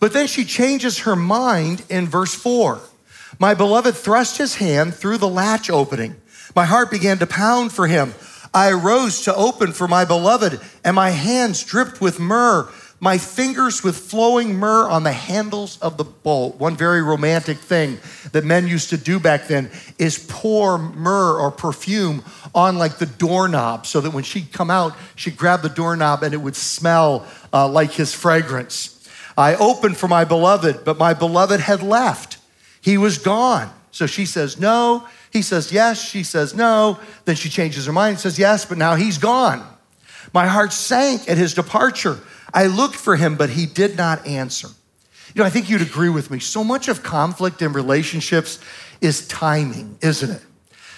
But 0.00 0.12
then 0.12 0.26
she 0.26 0.44
changes 0.44 1.00
her 1.00 1.16
mind 1.16 1.84
in 1.88 2.06
verse 2.06 2.34
four. 2.34 2.80
My 3.38 3.54
beloved 3.54 3.94
thrust 3.94 4.38
his 4.38 4.56
hand 4.56 4.94
through 4.94 5.18
the 5.18 5.28
latch 5.28 5.70
opening. 5.70 6.16
My 6.54 6.64
heart 6.64 6.90
began 6.90 7.18
to 7.18 7.26
pound 7.26 7.72
for 7.72 7.86
him. 7.86 8.14
I 8.54 8.70
arose 8.70 9.22
to 9.22 9.34
open 9.34 9.72
for 9.72 9.86
my 9.86 10.06
beloved, 10.06 10.60
and 10.82 10.96
my 10.96 11.10
hands 11.10 11.62
dripped 11.62 12.00
with 12.00 12.18
myrrh 12.18 12.70
my 12.98 13.18
fingers 13.18 13.82
with 13.82 13.96
flowing 13.96 14.54
myrrh 14.54 14.88
on 14.88 15.02
the 15.02 15.12
handles 15.12 15.78
of 15.82 15.98
the 15.98 16.04
bolt. 16.04 16.58
One 16.58 16.76
very 16.76 17.02
romantic 17.02 17.58
thing 17.58 17.98
that 18.32 18.44
men 18.44 18.66
used 18.66 18.90
to 18.90 18.96
do 18.96 19.20
back 19.20 19.48
then 19.48 19.70
is 19.98 20.18
pour 20.30 20.78
myrrh 20.78 21.38
or 21.38 21.50
perfume 21.50 22.24
on 22.54 22.78
like 22.78 22.96
the 22.96 23.06
doorknob 23.06 23.86
so 23.86 24.00
that 24.00 24.12
when 24.12 24.24
she'd 24.24 24.50
come 24.50 24.70
out, 24.70 24.96
she'd 25.14 25.36
grab 25.36 25.60
the 25.60 25.68
doorknob 25.68 26.22
and 26.22 26.32
it 26.32 26.38
would 26.38 26.56
smell 26.56 27.26
uh, 27.52 27.68
like 27.68 27.92
his 27.92 28.14
fragrance. 28.14 28.92
I 29.36 29.54
opened 29.56 29.98
for 29.98 30.08
my 30.08 30.24
beloved, 30.24 30.84
but 30.84 30.96
my 30.96 31.12
beloved 31.12 31.60
had 31.60 31.82
left. 31.82 32.38
He 32.80 32.96
was 32.96 33.18
gone. 33.18 33.70
So 33.90 34.06
she 34.06 34.24
says 34.24 34.58
no. 34.58 35.06
He 35.30 35.42
says 35.42 35.70
yes. 35.70 36.02
She 36.02 36.22
says 36.22 36.54
no. 36.54 36.98
Then 37.26 37.36
she 37.36 37.50
changes 37.50 37.84
her 37.86 37.92
mind 37.92 38.12
and 38.12 38.20
says 38.20 38.38
yes, 38.38 38.64
but 38.64 38.78
now 38.78 38.94
he's 38.94 39.18
gone. 39.18 39.66
My 40.32 40.46
heart 40.46 40.72
sank 40.72 41.28
at 41.28 41.36
his 41.36 41.52
departure. 41.52 42.18
I 42.52 42.66
looked 42.66 42.96
for 42.96 43.16
him, 43.16 43.36
but 43.36 43.50
he 43.50 43.66
did 43.66 43.96
not 43.96 44.26
answer. 44.26 44.68
You 45.34 45.40
know, 45.40 45.44
I 45.44 45.50
think 45.50 45.68
you'd 45.68 45.82
agree 45.82 46.08
with 46.08 46.30
me. 46.30 46.38
So 46.38 46.64
much 46.64 46.88
of 46.88 47.02
conflict 47.02 47.60
in 47.60 47.72
relationships 47.72 48.60
is 49.00 49.26
timing, 49.28 49.98
isn't 50.00 50.30
it? 50.30 50.42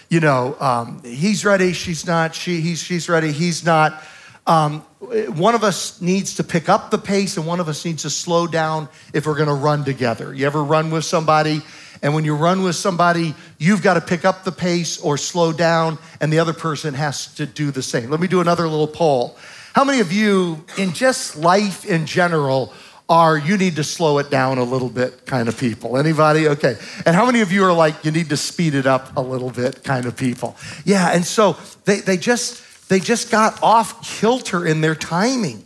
You 0.09 0.21
know, 0.21 0.57
um, 0.61 1.03
he's 1.03 1.45
ready, 1.45 1.73
she's 1.73 2.07
not. 2.07 2.35
She, 2.35 2.61
he's, 2.61 2.83
she's 2.83 3.09
ready, 3.09 3.33
he's 3.33 3.65
not. 3.65 4.03
Um, 4.47 4.81
one 5.01 5.55
of 5.55 5.63
us 5.63 6.01
needs 6.01 6.37
to 6.37 6.45
pick 6.45 6.69
up 6.69 6.91
the 6.91 6.99
pace, 6.99 7.37
and 7.37 7.47
one 7.47 7.61
of 7.61 7.69
us 7.69 7.85
needs 7.85 8.03
to 8.03 8.11
slow 8.11 8.47
down 8.47 8.89
if 9.13 9.27
we're 9.27 9.37
going 9.37 9.49
to 9.49 9.55
run 9.55 9.85
together. 9.85 10.33
You 10.33 10.47
ever 10.47 10.65
run 10.65 10.91
with 10.91 11.05
somebody? 11.05 11.61
And 12.03 12.15
when 12.15 12.25
you 12.25 12.35
run 12.35 12.63
with 12.63 12.77
somebody, 12.77 13.35
you've 13.59 13.83
got 13.83 13.95
to 13.95 14.01
pick 14.01 14.25
up 14.25 14.45
the 14.45 14.53
pace 14.53 15.01
or 15.01 15.19
slow 15.19 15.53
down, 15.53 15.99
and 16.21 16.33
the 16.33 16.39
other 16.39 16.53
person 16.53 16.95
has 16.95 17.35
to 17.35 17.45
do 17.45 17.71
the 17.71 17.83
same. 17.83 18.09
Let 18.09 18.21
me 18.21 18.29
do 18.29 18.41
another 18.41 18.69
little 18.69 18.87
poll. 18.87 19.37
How 19.79 19.85
many 19.85 20.01
of 20.01 20.11
you, 20.11 20.65
in 20.77 20.93
just 20.93 21.37
life 21.37 21.85
in 21.85 22.05
general, 22.05 22.73
are 23.09 23.39
you 23.39 23.57
need 23.57 23.77
to 23.77 23.85
slow 23.85 24.19
it 24.19 24.29
down 24.29 24.59
a 24.59 24.65
little 24.65 24.89
bit 24.89 25.25
kind 25.25 25.47
of 25.47 25.57
people? 25.57 25.97
Anybody? 25.97 26.49
Okay. 26.49 26.77
And 27.07 27.15
how 27.15 27.25
many 27.25 27.43
of 27.43 27.53
you 27.53 27.63
are 27.63 27.73
like, 27.73 28.05
you 28.05 28.11
need 28.11 28.31
to 28.31 28.37
speed 28.37 28.75
it 28.75 28.87
up 28.87 29.17
a 29.17 29.21
little 29.21 29.51
bit 29.51 29.85
kind 29.85 30.07
of 30.07 30.17
people? 30.17 30.57
Yeah. 30.85 31.13
And 31.13 31.25
so 31.25 31.57
they, 31.85 32.01
they 32.01 32.17
just, 32.17 32.89
they 32.89 32.99
just 32.99 33.31
got 33.31 33.63
off 33.63 34.03
kilter 34.03 34.67
in 34.67 34.81
their 34.81 34.97
timing. 34.97 35.63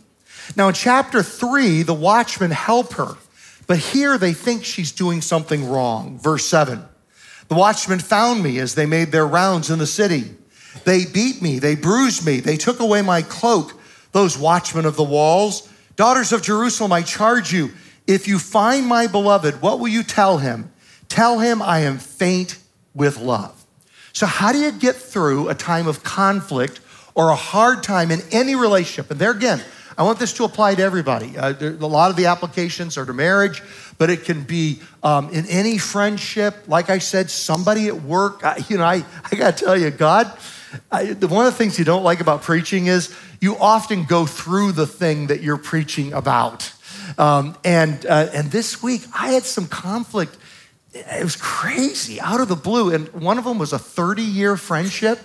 Now, 0.55 0.67
in 0.67 0.75
chapter 0.75 1.23
three, 1.23 1.81
the 1.81 1.95
watchmen 1.95 2.51
help 2.51 2.93
her, 2.93 3.15
but 3.65 3.79
here 3.79 4.19
they 4.19 4.33
think 4.33 4.63
she's 4.63 4.91
doing 4.91 5.21
something 5.21 5.67
wrong. 5.67 6.19
Verse 6.19 6.45
seven 6.45 6.85
The 7.47 7.55
watchmen 7.55 7.97
found 7.97 8.43
me 8.43 8.59
as 8.59 8.75
they 8.75 8.85
made 8.85 9.11
their 9.11 9.25
rounds 9.25 9.71
in 9.71 9.79
the 9.79 9.87
city. 9.87 10.35
They 10.83 11.03
beat 11.05 11.41
me, 11.41 11.57
they 11.57 11.73
bruised 11.73 12.23
me, 12.23 12.41
they 12.41 12.57
took 12.57 12.79
away 12.79 13.01
my 13.01 13.23
cloak. 13.23 13.79
Those 14.13 14.37
watchmen 14.37 14.85
of 14.85 14.95
the 14.95 15.03
walls, 15.03 15.69
Daughters 15.95 16.33
of 16.33 16.41
Jerusalem, 16.41 16.91
I 16.91 17.03
charge 17.03 17.53
you, 17.53 17.71
if 18.07 18.27
you 18.27 18.39
find 18.39 18.87
my 18.87 19.07
beloved, 19.07 19.61
what 19.61 19.79
will 19.79 19.89
you 19.89 20.03
tell 20.03 20.39
him? 20.39 20.71
Tell 21.07 21.39
him 21.39 21.61
I 21.61 21.79
am 21.79 21.99
faint 21.99 22.57
with 22.95 23.19
love. 23.19 23.63
So, 24.11 24.25
how 24.25 24.51
do 24.51 24.59
you 24.59 24.71
get 24.71 24.95
through 24.95 25.49
a 25.49 25.55
time 25.55 25.87
of 25.87 26.03
conflict 26.03 26.79
or 27.15 27.29
a 27.29 27.35
hard 27.35 27.83
time 27.83 28.11
in 28.11 28.21
any 28.31 28.55
relationship? 28.55 29.11
And 29.11 29.19
there 29.19 29.31
again, 29.31 29.61
I 29.97 30.03
want 30.03 30.19
this 30.19 30.33
to 30.33 30.43
apply 30.43 30.75
to 30.75 30.83
everybody. 30.83 31.37
Uh, 31.37 31.53
there, 31.53 31.71
a 31.71 31.87
lot 31.87 32.09
of 32.09 32.15
the 32.15 32.25
applications 32.25 32.97
are 32.97 33.05
to 33.05 33.13
marriage, 33.13 33.61
but 33.99 34.09
it 34.09 34.23
can 34.25 34.43
be 34.43 34.79
um, 35.03 35.29
in 35.29 35.45
any 35.45 35.77
friendship. 35.77 36.55
Like 36.67 36.89
I 36.89 36.97
said, 36.97 37.29
somebody 37.29 37.87
at 37.87 38.01
work. 38.01 38.43
I, 38.43 38.63
you 38.67 38.77
know, 38.77 38.85
I, 38.85 39.05
I 39.31 39.35
got 39.35 39.57
to 39.57 39.65
tell 39.65 39.77
you, 39.77 39.91
God, 39.91 40.35
I, 40.91 41.13
one 41.13 41.45
of 41.45 41.51
the 41.51 41.57
things 41.57 41.77
you 41.77 41.85
don't 41.85 42.03
like 42.03 42.19
about 42.19 42.41
preaching 42.41 42.87
is 42.87 43.15
you 43.43 43.57
often 43.57 44.05
go 44.05 44.25
through 44.25 44.71
the 44.71 44.87
thing 44.87 45.27
that 45.27 45.41
you're 45.43 45.57
preaching 45.57 46.13
about. 46.13 46.71
Um, 47.17 47.57
and, 47.65 48.05
uh, 48.05 48.29
and 48.33 48.49
this 48.49 48.81
week, 48.81 49.01
I 49.13 49.33
had 49.33 49.43
some 49.43 49.67
conflict. 49.67 50.37
It 50.93 51.21
was 51.21 51.35
crazy 51.35 52.21
out 52.21 52.39
of 52.39 52.47
the 52.47 52.55
blue. 52.55 52.93
And 52.93 53.09
one 53.09 53.37
of 53.37 53.43
them 53.43 53.59
was 53.59 53.73
a 53.73 53.77
30 53.77 54.21
year 54.21 54.55
friendship, 54.55 55.19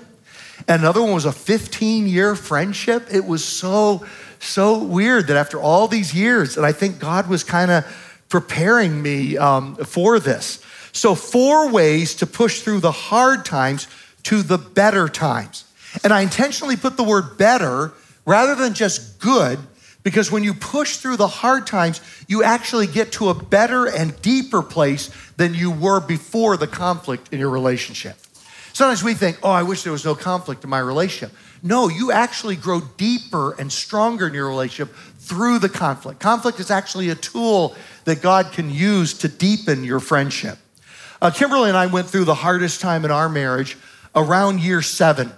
and 0.67 0.83
another 0.83 1.01
one 1.01 1.13
was 1.13 1.27
a 1.27 1.33
15 1.33 2.09
year 2.09 2.35
friendship. 2.35 3.07
It 3.09 3.25
was 3.25 3.45
so, 3.45 4.05
so 4.41 4.83
weird 4.83 5.29
that 5.29 5.37
after 5.37 5.61
all 5.61 5.87
these 5.87 6.13
years, 6.13 6.57
and 6.57 6.67
I 6.67 6.73
think 6.73 6.99
God 6.99 7.29
was 7.29 7.45
kind 7.45 7.71
of 7.71 7.85
preparing 8.29 9.01
me 9.01 9.39
um, 9.39 9.77
for 9.77 10.19
this. 10.19 10.61
So, 10.91 11.15
four 11.15 11.71
ways 11.71 12.17
to 12.17 12.27
push 12.27 12.63
through 12.63 12.81
the 12.81 12.91
hard 12.91 13.45
times 13.45 13.87
to 14.25 14.43
the 14.43 14.59
better 14.59 15.09
times. 15.09 15.67
And 16.03 16.13
I 16.13 16.23
intentionally 16.23 16.75
put 16.75 16.97
the 16.97 17.05
word 17.05 17.39
better 17.39 17.93
rather 18.29 18.55
than 18.55 18.75
just 18.75 19.19
good, 19.19 19.59
because 20.03 20.31
when 20.31 20.45
you 20.45 20.53
push 20.53 20.99
through 20.99 21.17
the 21.17 21.27
hard 21.27 21.67
times, 21.67 22.03
you 22.29 22.45
actually 22.45 22.87
get 22.87 23.11
to 23.13 23.31
a 23.31 23.35
better 23.35 23.87
and 23.87 24.21
deeper 24.21 24.63
place 24.63 25.11
than 25.39 25.55
you 25.55 25.71
were 25.71 25.99
before 25.99 26.59
the 26.59 26.67
conflict 26.67 27.33
in 27.33 27.41
your 27.41 27.49
relationship. 27.49 28.17
Sometimes 28.75 29.03
we 29.03 29.15
think, 29.15 29.39
oh, 29.43 29.51
I 29.51 29.63
wish 29.63 29.83
there 29.83 29.93
was 29.93 30.05
no 30.05 30.15
conflict 30.15 30.63
in 30.63 30.69
my 30.69 30.79
relationship. 30.79 31.35
No, 31.63 31.89
you 31.89 32.13
actually 32.13 32.55
grow 32.55 32.81
deeper 32.99 33.59
and 33.59 33.73
stronger 33.73 34.29
in 34.29 34.35
your 34.35 34.47
relationship 34.47 34.95
through 35.19 35.59
the 35.59 35.69
conflict. 35.71 36.21
Conflict 36.21 36.61
is 36.61 36.71
actually 36.71 37.09
a 37.09 37.15
tool 37.15 37.75
that 38.05 38.21
God 38.21 38.53
can 38.53 38.71
use 38.71 39.15
to 39.15 39.29
deepen 39.29 39.85
your 39.85 40.01
friendship. 40.01 40.59
Uh, 41.21 41.31
Kimberly 41.31 41.71
and 41.71 41.79
I 41.79 41.87
went 41.87 42.09
through 42.09 42.27
the 42.27 42.35
hardest 42.35 42.83
time 42.83 43.07
in 43.07 43.11
our 43.11 43.29
marriage 43.29 43.79
around 44.15 44.61
year 44.61 44.83
seven. 44.83 45.33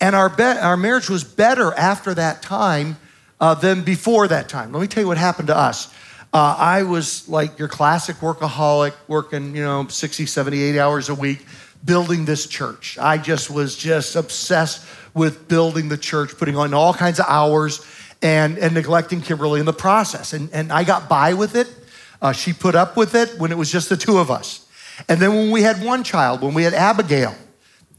And 0.00 0.14
our, 0.14 0.28
be- 0.28 0.42
our 0.42 0.76
marriage 0.76 1.08
was 1.08 1.24
better 1.24 1.72
after 1.74 2.14
that 2.14 2.42
time 2.42 2.96
uh, 3.40 3.54
than 3.54 3.82
before 3.82 4.28
that 4.28 4.48
time. 4.48 4.72
Let 4.72 4.80
me 4.80 4.86
tell 4.86 5.02
you 5.02 5.08
what 5.08 5.18
happened 5.18 5.48
to 5.48 5.56
us. 5.56 5.92
Uh, 6.32 6.56
I 6.58 6.82
was 6.82 7.28
like 7.28 7.58
your 7.58 7.68
classic 7.68 8.16
workaholic, 8.16 8.94
working, 9.06 9.54
you 9.54 9.62
know, 9.62 9.86
60, 9.86 10.26
70, 10.26 10.62
80 10.62 10.80
hours 10.80 11.08
a 11.08 11.14
week, 11.14 11.46
building 11.84 12.24
this 12.24 12.46
church. 12.46 12.98
I 12.98 13.18
just 13.18 13.50
was 13.50 13.76
just 13.76 14.16
obsessed 14.16 14.84
with 15.14 15.46
building 15.46 15.88
the 15.88 15.96
church, 15.96 16.36
putting 16.36 16.56
on 16.56 16.74
all 16.74 16.92
kinds 16.92 17.20
of 17.20 17.26
hours 17.28 17.86
and, 18.20 18.58
and 18.58 18.74
neglecting 18.74 19.20
Kimberly 19.20 19.60
in 19.60 19.66
the 19.66 19.72
process. 19.72 20.32
And, 20.32 20.50
and 20.52 20.72
I 20.72 20.82
got 20.82 21.08
by 21.08 21.34
with 21.34 21.54
it. 21.54 21.72
Uh, 22.20 22.32
she 22.32 22.52
put 22.52 22.74
up 22.74 22.96
with 22.96 23.14
it 23.14 23.38
when 23.38 23.52
it 23.52 23.58
was 23.58 23.70
just 23.70 23.88
the 23.88 23.96
two 23.96 24.18
of 24.18 24.30
us. 24.30 24.66
And 25.08 25.20
then 25.20 25.34
when 25.34 25.50
we 25.52 25.62
had 25.62 25.84
one 25.84 26.02
child, 26.02 26.40
when 26.40 26.54
we 26.54 26.64
had 26.64 26.74
Abigail, 26.74 27.34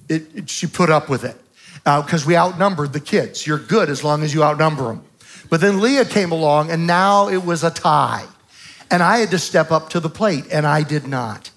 it, 0.10 0.36
it, 0.36 0.50
she 0.50 0.68
put 0.68 0.90
up 0.90 1.10
with 1.10 1.24
it 1.24 1.40
because 1.86 2.26
uh, 2.26 2.28
we 2.28 2.36
outnumbered 2.36 2.94
the 2.94 3.00
kids. 3.00 3.46
You're 3.46 3.60
good 3.60 3.90
as 3.90 4.04
long 4.04 4.24
as 4.24 4.34
you 4.34 4.44
outnumber 4.44 4.86
them. 4.86 5.04
But 5.52 5.62
then 5.62 5.80
Leah 5.80 6.06
came 6.06 6.32
along, 6.32 6.72
and 6.72 6.88
now 6.88 7.30
it 7.30 7.46
was 7.46 7.64
a 7.64 7.70
tie. 7.70 8.26
And 8.90 9.04
I 9.04 9.20
had 9.20 9.30
to 9.32 9.40
step 9.40 9.70
up 9.70 9.90
to 9.90 10.00
the 10.00 10.10
plate, 10.10 10.46
and 10.52 10.66
I 10.66 10.82
did 10.82 11.08
not. 11.08 11.52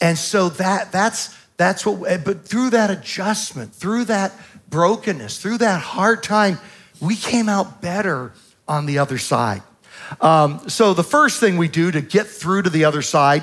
And 0.00 0.16
so 0.16 0.48
that, 0.50 0.92
that's, 0.92 1.36
that's 1.56 1.84
what, 1.84 2.08
eh, 2.08 2.18
but 2.24 2.46
through 2.46 2.70
that 2.70 2.90
adjustment, 2.90 3.74
through 3.74 4.04
that 4.04 4.32
brokenness, 4.68 5.42
through 5.42 5.58
that 5.58 5.80
hard 5.80 6.22
time, 6.22 6.58
we 7.00 7.16
came 7.16 7.48
out 7.48 7.82
better 7.82 8.32
on 8.68 8.86
the 8.86 8.98
other 8.98 9.18
side. 9.18 9.62
Um, 10.20 10.68
so 10.68 10.94
the 10.94 11.02
first 11.02 11.40
thing 11.40 11.56
we 11.56 11.68
do 11.68 11.90
to 11.90 12.00
get 12.00 12.28
through 12.28 12.62
to 12.62 12.70
the 12.70 12.84
other 12.84 13.02
side 13.02 13.42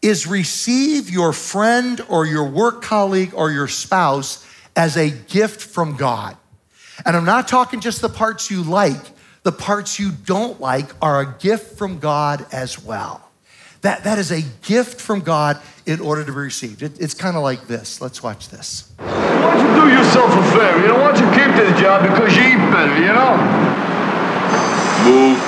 is 0.00 0.26
receive 0.26 1.10
your 1.10 1.34
friend 1.34 2.00
or 2.08 2.24
your 2.24 2.48
work 2.48 2.80
colleague 2.80 3.32
or 3.34 3.50
your 3.50 3.68
spouse 3.68 4.46
as 4.76 4.96
a 4.96 5.10
gift 5.10 5.62
from 5.62 5.96
God. 5.96 6.36
And 7.04 7.16
I'm 7.16 7.24
not 7.24 7.48
talking 7.48 7.80
just 7.80 8.00
the 8.00 8.08
parts 8.08 8.50
you 8.50 8.62
like, 8.62 9.00
the 9.42 9.52
parts 9.52 9.98
you 9.98 10.12
don't 10.12 10.60
like 10.60 10.90
are 11.02 11.20
a 11.20 11.34
gift 11.38 11.78
from 11.78 11.98
God 11.98 12.46
as 12.52 12.82
well. 12.82 13.22
That, 13.82 14.04
that 14.04 14.18
is 14.18 14.32
a 14.32 14.42
gift 14.62 15.00
from 15.00 15.20
God 15.20 15.60
in 15.84 16.00
order 16.00 16.24
to 16.24 16.32
be 16.32 16.38
received. 16.38 16.82
It, 16.82 17.00
it's 17.00 17.14
kind 17.14 17.36
of 17.36 17.42
like 17.42 17.66
this. 17.66 18.00
Let's 18.00 18.22
watch 18.22 18.48
this. 18.48 18.90
Why 18.98 19.54
don't 19.54 19.60
you 19.60 19.82
do 19.82 19.96
yourself 19.96 20.30
a 20.32 20.42
favor? 20.50 20.80
You 20.80 20.88
know, 20.88 20.98
why 20.98 21.12
don't 21.12 21.20
you 21.22 21.30
keep 21.30 21.54
this 21.54 21.80
job 21.80 22.02
because 22.02 22.34
you 22.34 22.42
eat 22.42 22.70
better, 22.72 22.98
you 22.98 23.12
know? 23.12 23.36
Move. 25.04 25.38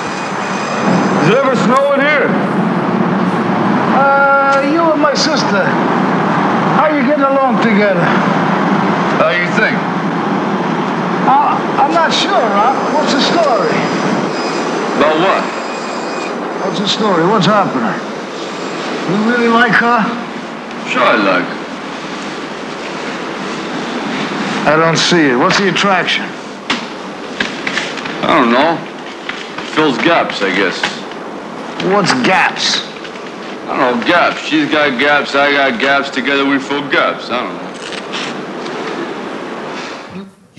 Does 1.19 1.29
it 1.29 1.37
ever 1.37 1.55
snow 1.55 1.93
in 1.93 1.99
here? 1.99 2.29
Uh, 3.99 4.71
you 4.71 4.81
and 4.93 5.01
my 5.01 5.13
sister, 5.13 5.65
how 6.77 6.87
are 6.87 6.95
you 6.97 7.05
getting 7.05 7.25
along 7.25 7.61
together? 7.61 8.38
How 9.19 9.31
you 9.31 9.51
think? 9.51 9.75
Uh, 11.27 11.59
I'm 11.75 11.91
not 11.91 12.13
sure, 12.13 12.31
Rock. 12.31 12.93
What's 12.95 13.11
the 13.11 13.19
story? 13.19 13.75
About 14.95 15.19
what? 15.19 15.43
What's 16.63 16.79
the 16.79 16.87
story? 16.87 17.27
What's 17.27 17.45
happening? 17.45 17.99
You 19.11 19.29
really 19.29 19.49
like 19.49 19.73
her? 19.73 20.03
Sure 20.87 21.03
I 21.03 21.15
like 21.17 21.59
I 24.65 24.75
don't 24.77 24.97
see 24.97 25.31
it. 25.31 25.35
What's 25.35 25.57
the 25.57 25.67
attraction? 25.67 26.25
I 28.23 28.39
don't 28.39 28.51
know. 28.51 28.77
Fills 29.73 29.97
gaps, 29.97 30.41
I 30.41 30.55
guess. 30.55 30.81
What's 31.91 32.13
gaps? 32.25 32.87
I 33.67 33.77
don't 33.77 33.99
know, 33.99 34.07
gaps. 34.07 34.39
She's 34.41 34.69
got 34.71 34.97
gaps, 34.97 35.35
I 35.35 35.51
got 35.51 35.79
gaps. 35.81 36.09
Together 36.09 36.45
we 36.45 36.57
fill 36.57 36.89
gaps. 36.89 37.29
I 37.29 37.43
don't 37.43 37.55
know. 37.55 37.69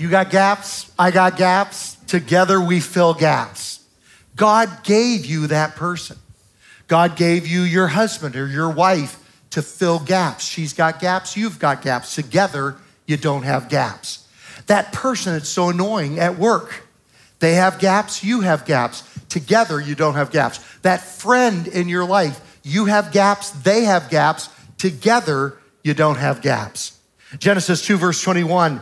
got 0.11 0.29
gaps, 0.29 0.91
I 0.99 1.09
got 1.09 1.37
gaps. 1.37 1.95
Together 2.05 2.61
we 2.61 2.79
fill 2.79 3.13
gaps. 3.13 3.79
God 4.35 4.83
gave 4.83 5.25
you 5.25 5.47
that 5.47 5.75
person. 5.75 6.17
God 6.87 7.15
gave 7.15 7.47
you 7.47 7.61
your 7.61 7.87
husband 7.87 8.35
or 8.35 8.47
your 8.47 8.69
wife 8.69 9.17
to 9.51 9.61
fill 9.61 9.99
gaps. 9.99 10.45
She's 10.45 10.73
got 10.73 10.99
gaps, 10.99 11.37
you've 11.37 11.59
got 11.59 11.81
gaps. 11.81 12.15
Together, 12.15 12.75
you 13.05 13.17
don't 13.17 13.43
have 13.43 13.69
gaps. 13.69 14.27
That 14.67 14.91
person 14.91 15.33
that's 15.33 15.49
so 15.49 15.69
annoying 15.69 16.19
at 16.19 16.37
work, 16.37 16.83
they 17.39 17.55
have 17.55 17.79
gaps, 17.79 18.23
you 18.23 18.41
have 18.41 18.65
gaps. 18.65 19.03
Together, 19.29 19.79
you 19.79 19.95
don't 19.95 20.15
have 20.15 20.31
gaps. 20.31 20.59
That 20.81 21.01
friend 21.01 21.67
in 21.67 21.87
your 21.87 22.05
life, 22.05 22.59
you 22.63 22.85
have 22.85 23.11
gaps, 23.11 23.51
they 23.51 23.85
have 23.85 24.09
gaps. 24.09 24.49
Together, 24.77 25.57
you 25.83 25.93
don't 25.93 26.17
have 26.17 26.41
gaps. 26.41 26.97
Genesis 27.39 27.85
2, 27.85 27.97
verse 27.97 28.21
21. 28.21 28.81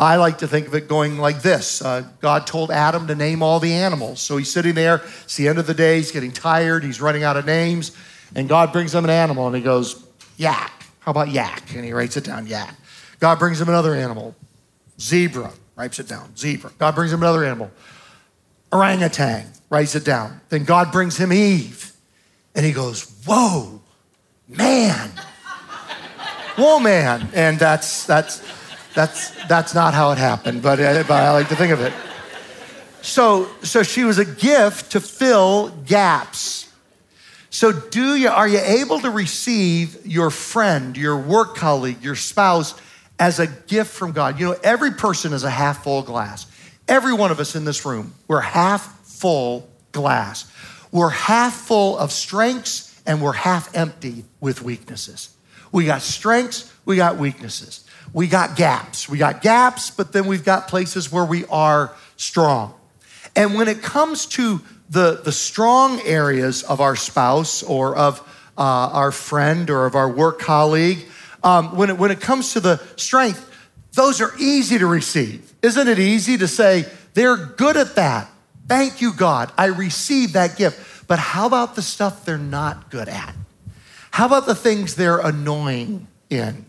I 0.00 0.16
like 0.16 0.38
to 0.38 0.48
think 0.48 0.66
of 0.66 0.74
it 0.74 0.88
going 0.88 1.18
like 1.18 1.42
this 1.42 1.82
uh, 1.82 2.04
God 2.20 2.46
told 2.46 2.70
Adam 2.70 3.06
to 3.08 3.14
name 3.14 3.42
all 3.42 3.60
the 3.60 3.74
animals. 3.74 4.20
So 4.20 4.38
he's 4.38 4.50
sitting 4.50 4.74
there, 4.74 5.02
it's 5.24 5.36
the 5.36 5.46
end 5.46 5.58
of 5.58 5.66
the 5.66 5.74
day, 5.74 5.98
he's 5.98 6.10
getting 6.10 6.32
tired, 6.32 6.82
he's 6.82 7.02
running 7.02 7.22
out 7.22 7.36
of 7.36 7.44
names, 7.44 7.94
and 8.34 8.48
God 8.48 8.72
brings 8.72 8.94
him 8.94 9.04
an 9.04 9.10
animal 9.10 9.46
and 9.46 9.54
he 9.54 9.60
goes, 9.60 10.02
Yak. 10.38 10.72
How 11.00 11.10
about 11.10 11.28
yak? 11.28 11.74
And 11.74 11.84
he 11.84 11.92
writes 11.92 12.16
it 12.16 12.24
down, 12.24 12.46
yak. 12.46 12.74
God 13.18 13.38
brings 13.38 13.60
him 13.60 13.68
another 13.68 13.94
animal, 13.94 14.34
zebra, 14.98 15.52
writes 15.76 15.98
it 15.98 16.08
down, 16.08 16.34
zebra. 16.34 16.72
God 16.78 16.94
brings 16.94 17.12
him 17.12 17.20
another 17.20 17.44
animal, 17.44 17.70
orangutan, 18.72 19.52
writes 19.68 19.94
it 19.94 20.04
down. 20.04 20.40
Then 20.48 20.64
God 20.64 20.92
brings 20.92 21.18
him 21.18 21.30
Eve, 21.30 21.92
and 22.54 22.64
he 22.64 22.72
goes, 22.72 23.10
Whoa, 23.26 23.82
man. 24.48 25.10
Whoa, 26.56 26.78
man. 26.78 27.28
And 27.34 27.58
that's, 27.58 28.06
that's, 28.06 28.42
that's, 28.94 29.30
that's 29.46 29.74
not 29.74 29.94
how 29.94 30.10
it 30.12 30.18
happened, 30.18 30.62
but, 30.62 30.80
uh, 30.80 31.04
but 31.04 31.22
I 31.22 31.32
like 31.32 31.48
to 31.48 31.56
think 31.56 31.72
of 31.72 31.80
it. 31.80 31.92
So, 33.02 33.48
so 33.62 33.82
she 33.82 34.04
was 34.04 34.18
a 34.18 34.24
gift 34.24 34.92
to 34.92 35.00
fill 35.00 35.70
gaps. 35.70 36.68
So, 37.50 37.72
do 37.72 38.14
you, 38.14 38.28
are 38.28 38.46
you 38.46 38.58
able 38.58 39.00
to 39.00 39.10
receive 39.10 40.06
your 40.06 40.30
friend, 40.30 40.96
your 40.96 41.16
work 41.16 41.56
colleague, 41.56 42.02
your 42.02 42.14
spouse 42.14 42.74
as 43.18 43.40
a 43.40 43.46
gift 43.46 43.92
from 43.92 44.12
God? 44.12 44.38
You 44.38 44.50
know, 44.50 44.56
every 44.62 44.92
person 44.92 45.32
is 45.32 45.44
a 45.44 45.50
half 45.50 45.82
full 45.82 46.02
glass. 46.02 46.46
Every 46.86 47.12
one 47.12 47.30
of 47.30 47.40
us 47.40 47.56
in 47.56 47.64
this 47.64 47.84
room, 47.84 48.14
we're 48.28 48.40
half 48.40 49.00
full 49.04 49.68
glass. 49.92 50.50
We're 50.92 51.10
half 51.10 51.54
full 51.54 51.96
of 51.98 52.12
strengths 52.12 53.00
and 53.06 53.22
we're 53.22 53.32
half 53.32 53.74
empty 53.74 54.24
with 54.40 54.62
weaknesses. 54.62 55.30
We 55.72 55.86
got 55.86 56.02
strengths, 56.02 56.72
we 56.84 56.96
got 56.96 57.16
weaknesses 57.16 57.79
we 58.12 58.26
got 58.26 58.56
gaps. 58.56 59.08
We 59.08 59.18
got 59.18 59.42
gaps, 59.42 59.90
but 59.90 60.12
then 60.12 60.26
we've 60.26 60.44
got 60.44 60.68
places 60.68 61.12
where 61.12 61.24
we 61.24 61.44
are 61.46 61.94
strong. 62.16 62.74
And 63.36 63.54
when 63.54 63.68
it 63.68 63.82
comes 63.82 64.26
to 64.26 64.60
the, 64.88 65.20
the 65.22 65.32
strong 65.32 66.00
areas 66.00 66.62
of 66.62 66.80
our 66.80 66.96
spouse 66.96 67.62
or 67.62 67.96
of 67.96 68.20
uh, 68.58 68.62
our 68.62 69.12
friend 69.12 69.70
or 69.70 69.86
of 69.86 69.94
our 69.94 70.08
work 70.08 70.40
colleague, 70.40 71.06
um, 71.44 71.76
when, 71.76 71.90
it, 71.90 71.98
when 71.98 72.10
it 72.10 72.20
comes 72.20 72.52
to 72.54 72.60
the 72.60 72.76
strength, 72.96 73.46
those 73.92 74.20
are 74.20 74.32
easy 74.38 74.78
to 74.78 74.86
receive. 74.86 75.52
Isn't 75.62 75.88
it 75.88 75.98
easy 75.98 76.36
to 76.38 76.48
say, 76.48 76.86
they're 77.14 77.36
good 77.36 77.76
at 77.76 77.94
that? 77.96 78.30
Thank 78.66 79.00
you, 79.00 79.12
God. 79.12 79.52
I 79.56 79.66
received 79.66 80.34
that 80.34 80.56
gift. 80.56 81.06
But 81.06 81.18
how 81.18 81.46
about 81.46 81.74
the 81.74 81.82
stuff 81.82 82.24
they're 82.24 82.38
not 82.38 82.90
good 82.90 83.08
at? 83.08 83.34
How 84.12 84.26
about 84.26 84.46
the 84.46 84.54
things 84.54 84.94
they're 84.94 85.18
annoying 85.18 86.06
in? 86.28 86.66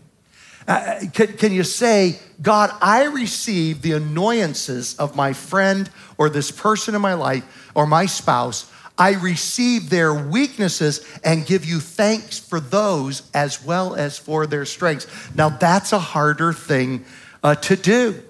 Uh, 0.66 1.00
can, 1.12 1.28
can 1.34 1.52
you 1.52 1.64
say, 1.64 2.18
God, 2.40 2.70
I 2.80 3.04
receive 3.04 3.82
the 3.82 3.92
annoyances 3.92 4.96
of 4.96 5.16
my 5.16 5.32
friend 5.32 5.90
or 6.18 6.28
this 6.28 6.50
person 6.50 6.94
in 6.94 7.00
my 7.00 7.14
life 7.14 7.70
or 7.74 7.86
my 7.86 8.06
spouse? 8.06 8.70
I 8.98 9.14
receive 9.14 9.90
their 9.90 10.12
weaknesses 10.12 11.04
and 11.24 11.46
give 11.46 11.64
you 11.64 11.80
thanks 11.80 12.38
for 12.38 12.60
those 12.60 13.28
as 13.32 13.64
well 13.64 13.94
as 13.94 14.18
for 14.18 14.46
their 14.46 14.64
strengths. 14.64 15.06
Now, 15.34 15.48
that's 15.48 15.92
a 15.92 15.98
harder 15.98 16.52
thing 16.52 17.04
uh, 17.42 17.54
to 17.56 17.76
do. 17.76 18.22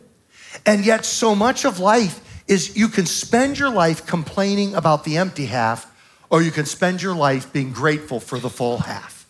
And 0.64 0.86
yet, 0.86 1.04
so 1.04 1.34
much 1.34 1.64
of 1.64 1.78
life 1.78 2.20
is 2.46 2.76
you 2.76 2.88
can 2.88 3.06
spend 3.06 3.58
your 3.58 3.70
life 3.70 4.06
complaining 4.06 4.74
about 4.74 5.04
the 5.04 5.16
empty 5.16 5.46
half, 5.46 5.90
or 6.30 6.42
you 6.42 6.50
can 6.50 6.66
spend 6.66 7.02
your 7.02 7.14
life 7.14 7.52
being 7.52 7.72
grateful 7.72 8.20
for 8.20 8.38
the 8.38 8.50
full 8.50 8.78
half. 8.78 9.21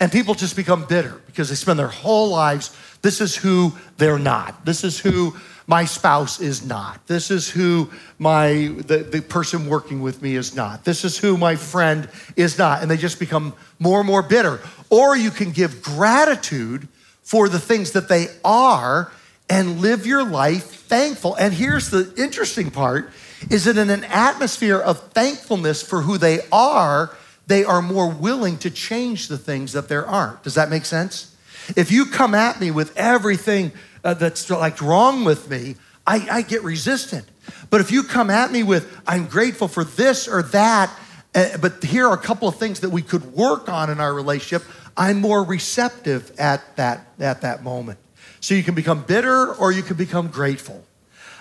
And 0.00 0.12
people 0.12 0.34
just 0.34 0.56
become 0.56 0.84
bitter 0.84 1.20
because 1.26 1.48
they 1.48 1.54
spend 1.54 1.78
their 1.78 1.88
whole 1.88 2.30
lives, 2.30 2.76
this 3.02 3.20
is 3.20 3.36
who 3.36 3.72
they're 3.96 4.18
not. 4.18 4.64
This 4.64 4.84
is 4.84 4.98
who 4.98 5.36
my 5.66 5.84
spouse 5.84 6.40
is 6.40 6.64
not. 6.64 7.06
This 7.06 7.30
is 7.30 7.50
who 7.50 7.90
my 8.18 8.74
the, 8.86 8.98
the 8.98 9.20
person 9.20 9.68
working 9.68 10.00
with 10.00 10.22
me 10.22 10.34
is 10.34 10.54
not. 10.54 10.84
This 10.84 11.04
is 11.04 11.18
who 11.18 11.36
my 11.36 11.56
friend 11.56 12.08
is 12.36 12.58
not. 12.58 12.80
And 12.80 12.90
they 12.90 12.96
just 12.96 13.18
become 13.18 13.54
more 13.78 14.00
and 14.00 14.06
more 14.06 14.22
bitter. 14.22 14.60
Or 14.88 15.16
you 15.16 15.30
can 15.30 15.50
give 15.50 15.82
gratitude 15.82 16.88
for 17.22 17.48
the 17.48 17.58
things 17.58 17.92
that 17.92 18.08
they 18.08 18.28
are 18.44 19.12
and 19.50 19.80
live 19.80 20.06
your 20.06 20.24
life 20.24 20.64
thankful. 20.64 21.34
And 21.34 21.52
here's 21.52 21.90
the 21.90 22.12
interesting 22.16 22.70
part 22.70 23.10
is 23.50 23.64
that 23.64 23.76
in 23.76 23.90
an 23.90 24.04
atmosphere 24.04 24.78
of 24.78 25.12
thankfulness 25.12 25.82
for 25.82 26.02
who 26.02 26.18
they 26.18 26.40
are, 26.50 27.14
they 27.48 27.64
are 27.64 27.82
more 27.82 28.08
willing 28.08 28.58
to 28.58 28.70
change 28.70 29.28
the 29.28 29.38
things 29.38 29.72
that 29.72 29.88
there 29.88 30.06
aren't. 30.06 30.42
Does 30.42 30.54
that 30.54 30.68
make 30.68 30.84
sense? 30.84 31.34
If 31.76 31.90
you 31.90 32.06
come 32.06 32.34
at 32.34 32.60
me 32.60 32.70
with 32.70 32.96
everything 32.96 33.72
uh, 34.04 34.14
that's 34.14 34.48
like 34.50 34.80
wrong 34.80 35.24
with 35.24 35.50
me, 35.50 35.76
I, 36.06 36.26
I, 36.30 36.42
get 36.42 36.62
resistant. 36.62 37.26
But 37.68 37.80
if 37.80 37.90
you 37.90 38.02
come 38.02 38.30
at 38.30 38.52
me 38.52 38.62
with, 38.62 39.00
I'm 39.06 39.26
grateful 39.26 39.68
for 39.68 39.84
this 39.84 40.28
or 40.28 40.42
that, 40.42 40.90
uh, 41.34 41.58
but 41.58 41.82
here 41.82 42.06
are 42.06 42.14
a 42.14 42.18
couple 42.18 42.48
of 42.48 42.56
things 42.56 42.80
that 42.80 42.90
we 42.90 43.02
could 43.02 43.32
work 43.34 43.68
on 43.68 43.90
in 43.90 44.00
our 44.00 44.14
relationship, 44.14 44.66
I'm 44.96 45.20
more 45.20 45.42
receptive 45.42 46.32
at 46.38 46.76
that, 46.76 47.06
at 47.18 47.42
that 47.42 47.62
moment. 47.62 47.98
So 48.40 48.54
you 48.54 48.62
can 48.62 48.74
become 48.74 49.02
bitter 49.02 49.54
or 49.54 49.72
you 49.72 49.82
can 49.82 49.96
become 49.96 50.28
grateful. 50.28 50.84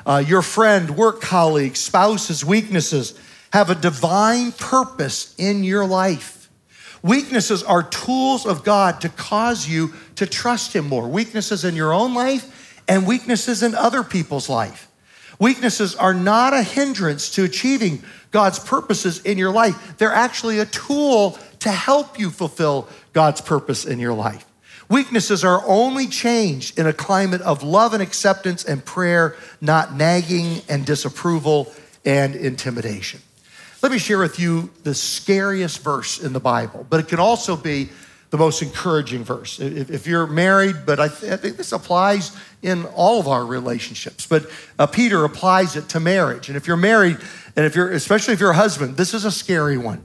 Uh, 0.05 0.23
your 0.25 0.41
friend, 0.41 0.91
work 0.91 1.21
colleague, 1.21 1.75
spouse's 1.75 2.43
weaknesses, 2.43 3.17
have 3.57 3.71
a 3.71 3.75
divine 3.75 4.51
purpose 4.51 5.33
in 5.39 5.63
your 5.63 5.83
life. 5.83 6.47
Weaknesses 7.01 7.63
are 7.63 7.81
tools 7.81 8.45
of 8.45 8.63
God 8.63 9.01
to 9.01 9.09
cause 9.09 9.67
you 9.67 9.93
to 10.15 10.27
trust 10.27 10.75
Him 10.75 10.87
more. 10.87 11.07
Weaknesses 11.07 11.65
in 11.65 11.75
your 11.75 11.91
own 11.91 12.13
life 12.13 12.83
and 12.87 13.07
weaknesses 13.07 13.63
in 13.63 13.73
other 13.73 14.03
people's 14.03 14.47
life. 14.47 14.87
Weaknesses 15.39 15.95
are 15.95 16.13
not 16.13 16.53
a 16.53 16.61
hindrance 16.61 17.31
to 17.31 17.45
achieving 17.45 18.03
God's 18.29 18.59
purposes 18.59 19.21
in 19.23 19.39
your 19.39 19.51
life. 19.51 19.97
They're 19.97 20.13
actually 20.13 20.59
a 20.59 20.65
tool 20.65 21.39
to 21.59 21.71
help 21.71 22.19
you 22.19 22.29
fulfill 22.29 22.87
God's 23.13 23.41
purpose 23.41 23.85
in 23.85 23.97
your 23.97 24.13
life. 24.13 24.45
Weaknesses 24.87 25.43
are 25.43 25.63
only 25.65 26.05
changed 26.05 26.77
in 26.77 26.85
a 26.85 26.93
climate 26.93 27.41
of 27.41 27.63
love 27.63 27.93
and 27.93 28.03
acceptance 28.03 28.63
and 28.63 28.85
prayer, 28.85 29.35
not 29.61 29.95
nagging 29.95 30.61
and 30.69 30.85
disapproval 30.85 31.73
and 32.05 32.35
intimidation. 32.35 33.19
Let 33.83 33.91
me 33.91 33.99
share 33.99 34.17
with 34.17 34.39
you 34.39 34.71
the 34.83 34.95
scariest 34.95 35.83
verse 35.83 36.19
in 36.19 36.33
the 36.33 36.39
Bible, 36.39 36.85
but 36.89 36.99
it 36.99 37.07
can 37.07 37.19
also 37.19 37.55
be 37.55 37.89
the 38.31 38.37
most 38.37 38.61
encouraging 38.61 39.23
verse. 39.23 39.59
If, 39.59 40.07
you're 40.07 40.27
married, 40.27 40.77
but 40.85 40.99
I, 40.99 41.07
think 41.07 41.57
this 41.57 41.71
applies 41.71 42.35
in 42.61 42.85
all 42.87 43.19
of 43.19 43.27
our 43.27 43.45
relationships, 43.45 44.25
but 44.25 44.49
uh, 44.79 44.87
Peter 44.87 45.23
applies 45.23 45.75
it 45.75 45.89
to 45.89 45.99
marriage. 45.99 46.49
And 46.49 46.57
if 46.57 46.67
you're 46.67 46.75
married, 46.75 47.17
and 47.55 47.65
if 47.65 47.75
you're, 47.75 47.91
especially 47.91 48.33
if 48.33 48.39
you're 48.39 48.51
a 48.51 48.55
husband, 48.55 48.97
this 48.97 49.13
is 49.13 49.25
a 49.25 49.31
scary 49.31 49.77
one. 49.77 50.03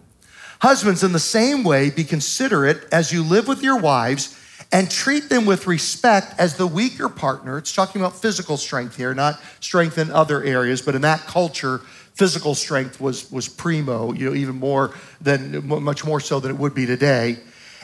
Husbands, 0.60 1.02
in 1.02 1.12
the 1.12 1.18
same 1.18 1.64
way, 1.64 1.90
be 1.90 2.04
considerate 2.04 2.84
as 2.92 3.12
you 3.12 3.24
live 3.24 3.48
with 3.48 3.62
your 3.62 3.78
wives 3.78 4.38
and 4.70 4.90
treat 4.90 5.28
them 5.28 5.44
with 5.44 5.66
respect 5.66 6.34
as 6.38 6.56
the 6.56 6.66
weaker 6.66 7.08
partner. 7.08 7.58
It's 7.58 7.74
talking 7.74 8.00
about 8.00 8.16
physical 8.16 8.56
strength 8.56 8.96
here, 8.96 9.14
not 9.14 9.40
strength 9.60 9.98
in 9.98 10.10
other 10.10 10.42
areas, 10.42 10.80
but 10.80 10.94
in 10.94 11.02
that 11.02 11.20
culture, 11.20 11.80
physical 12.14 12.54
strength 12.54 13.00
was, 13.00 13.30
was 13.30 13.48
primo, 13.48 14.12
you 14.12 14.30
know, 14.30 14.36
even 14.36 14.56
more 14.56 14.94
than, 15.20 15.66
much 15.66 16.04
more 16.04 16.20
so 16.20 16.40
than 16.40 16.50
it 16.50 16.58
would 16.58 16.74
be 16.74 16.86
today. 16.86 17.38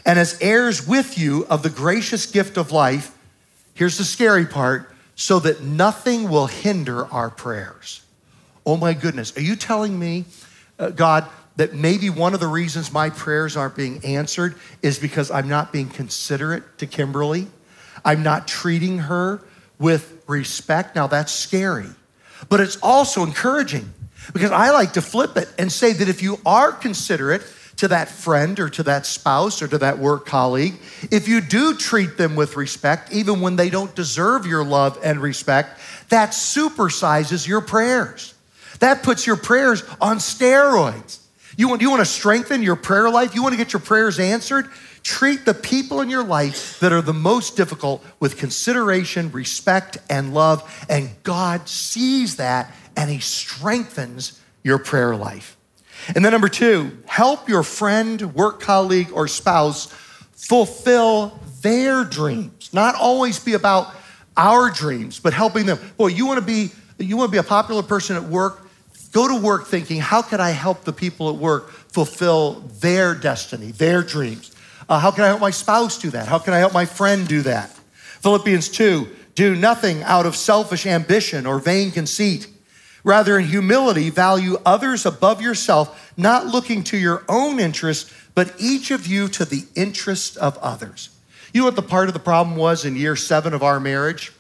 And 0.05 0.19
as 0.19 0.39
heirs 0.41 0.87
with 0.87 1.19
you 1.19 1.47
of 1.47 1.63
the 1.63 1.71
gracious 1.71 2.27
gift 2.27 2.57
of 2.57 2.73
life, 2.73 3.17
here's 3.75 3.99
the 3.99 4.05
scary 4.05 4.47
part, 4.47 4.91
so 5.17 5.39
that 5.41 5.63
nothing 5.63 6.29
will 6.29 6.47
hinder 6.47 7.07
our 7.07 7.31
prayers. 7.31 8.03
Oh 8.65 8.77
my 8.77 8.95
goodness, 8.95 9.37
are 9.37 9.43
you 9.43 9.57
telling 9.57 9.99
me, 9.99 10.27
uh, 10.79 10.91
God, 10.91 11.27
that 11.57 11.75
maybe 11.75 12.09
one 12.09 12.35
of 12.35 12.41
the 12.41 12.47
reasons 12.47 12.93
my 12.93 13.11
prayers 13.11 13.57
aren't 13.57 13.75
being 13.75 14.05
answered 14.05 14.55
is 14.81 14.99
because 14.99 15.31
I'm 15.31 15.49
not 15.49 15.73
being 15.73 15.89
considerate 15.89 16.79
to 16.79 16.87
Kimberly? 16.87 17.49
I'm 18.05 18.23
not 18.23 18.47
treating 18.47 18.99
her 18.99 19.43
with 19.79 20.23
respect. 20.29 20.95
Now 20.95 21.09
that's 21.09 21.33
scary, 21.33 21.89
but 22.49 22.61
it's 22.61 22.77
also 22.81 23.25
encouraging 23.25 23.93
because 24.33 24.51
I 24.51 24.71
like 24.71 24.95
to 24.95 25.03
flip 25.03 25.37
it 25.37 25.49
and 25.59 25.71
say 25.71 25.93
that 25.93 26.09
if 26.09 26.23
you 26.23 26.39
are 26.45 26.73
considerate 26.73 27.43
to 27.77 27.89
that 27.89 28.09
friend 28.09 28.59
or 28.59 28.69
to 28.69 28.83
that 28.83 29.07
spouse 29.07 29.63
or 29.63 29.69
to 29.69 29.79
that 29.79 29.99
work 29.99 30.27
colleague, 30.27 30.75
if 31.11 31.29
you 31.29 31.41
do 31.41 31.75
treat 31.75 32.17
them 32.17 32.35
with 32.35 32.57
respect, 32.57 33.13
even 33.13 33.41
when 33.41 33.57
they 33.57 33.71
don't 33.71 33.95
deserve 33.95 34.47
your 34.47 34.65
love 34.65 34.99
and 35.03 35.21
respect, 35.21 35.79
that 36.09 36.31
supersizes 36.31 37.47
your 37.47 37.61
prayers. 37.61 38.35
That 38.81 39.03
puts 39.03 39.27
your 39.27 39.37
prayers 39.37 39.83
on 40.01 40.19
steroids. 40.19 41.21
You 41.57 41.69
want, 41.69 41.83
you 41.83 41.91
want 41.91 42.01
to 42.01 42.07
strengthen 42.07 42.63
your 42.63 42.77
prayer 42.77 43.11
life? 43.11 43.35
You 43.35 43.43
want 43.43 43.53
to 43.53 43.57
get 43.57 43.73
your 43.73 43.81
prayers 43.81 44.19
answered? 44.21 44.69
Treat 45.03 45.45
the 45.45 45.55
people 45.55 46.01
in 46.01 46.11
your 46.11 46.23
life 46.23 46.79
that 46.81 46.93
are 46.93 47.03
the 47.03 47.15
most 47.15 47.57
difficult 47.57 48.05
with 48.21 48.37
consideration, 48.37 49.31
respect, 49.33 49.99
and 50.11 50.35
love. 50.35 50.87
And 50.89 51.11
God 51.23 51.69
sees 51.69 52.37
that 52.37 52.73
and 52.99 53.09
He 53.09 53.21
strengthens 53.21 54.41
your 54.65 54.79
prayer 54.79 55.15
life. 55.15 55.57
And 56.15 56.25
then, 56.25 56.33
number 56.33 56.49
two, 56.49 56.99
help 57.07 57.49
your 57.49 57.63
friend, 57.63 58.35
work 58.35 58.61
colleague, 58.61 59.11
or 59.13 59.29
spouse 59.29 59.87
fulfill 60.33 61.39
their 61.63 62.05
dreams. 62.05 62.71
Not 62.73 62.97
always 62.97 63.39
be 63.39 63.55
about 63.55 63.95
our 64.37 64.71
dreams, 64.71 65.21
but 65.21 65.33
helping 65.33 65.65
them. 65.67 65.79
Boy, 65.97 66.09
you 66.09 66.27
want 66.27 66.41
to 66.41 66.45
be 66.45 66.71
you 66.99 67.17
want 67.17 67.29
to 67.29 67.33
be 67.33 67.39
a 67.39 67.45
popular 67.45 67.83
person 67.83 68.17
at 68.17 68.25
work, 68.25 68.67
go 69.13 69.29
to 69.29 69.41
work 69.41 69.69
thinking, 69.69 70.01
how 70.01 70.21
can 70.21 70.41
I 70.41 70.51
help 70.51 70.83
the 70.83 70.93
people 70.93 71.31
at 71.31 71.37
work 71.37 71.71
fulfill 71.71 72.55
their 72.81 73.15
destiny, 73.15 73.71
their 73.71 74.03
dreams? 74.03 74.51
Uh, 74.89 74.99
how 74.99 75.13
can 75.13 75.23
I 75.23 75.29
help 75.29 75.41
my 75.41 75.51
spouse 75.51 75.97
do 75.99 76.11
that? 76.11 76.27
How 76.27 76.41
can 76.41 76.55
I 76.55 76.59
help 76.59 76.73
my 76.73 76.87
friend 76.87 77.29
do 77.29 77.43
that? 77.43 77.71
Philippians 78.21 78.69
2 78.71 79.09
do 79.37 79.55
nothing 79.55 80.03
out 80.03 80.27
of 80.27 80.35
selfish 80.35 80.87
ambition 80.87 81.47
or 81.47 81.61
vain 81.61 81.93
conceit. 81.93 82.49
Rather, 83.05 83.39
in 83.39 83.47
humility, 83.47 84.11
value 84.11 84.57
others 84.67 85.07
above 85.07 85.41
yourself, 85.41 86.13
not 86.17 86.47
looking 86.47 86.83
to 86.85 86.97
your 86.97 87.25
own 87.29 87.61
interest, 87.61 88.13
but 88.35 88.55
each 88.59 88.91
of 88.91 89.07
you 89.07 89.29
to 89.29 89.45
the 89.45 89.65
interest 89.75 90.37
of 90.37 90.59
others. 90.59 91.11
You 91.53 91.63
know 91.63 91.67
what 91.67 91.77
the 91.77 91.83
part 91.83 92.09
of 92.09 92.15
the 92.15 92.21
problem 92.21 92.57
was 92.57 92.85
in 92.85 92.97
year 92.97 93.17
seven 93.17 93.55
of 93.55 93.63
our 93.63 93.81
marriage? 93.81 94.33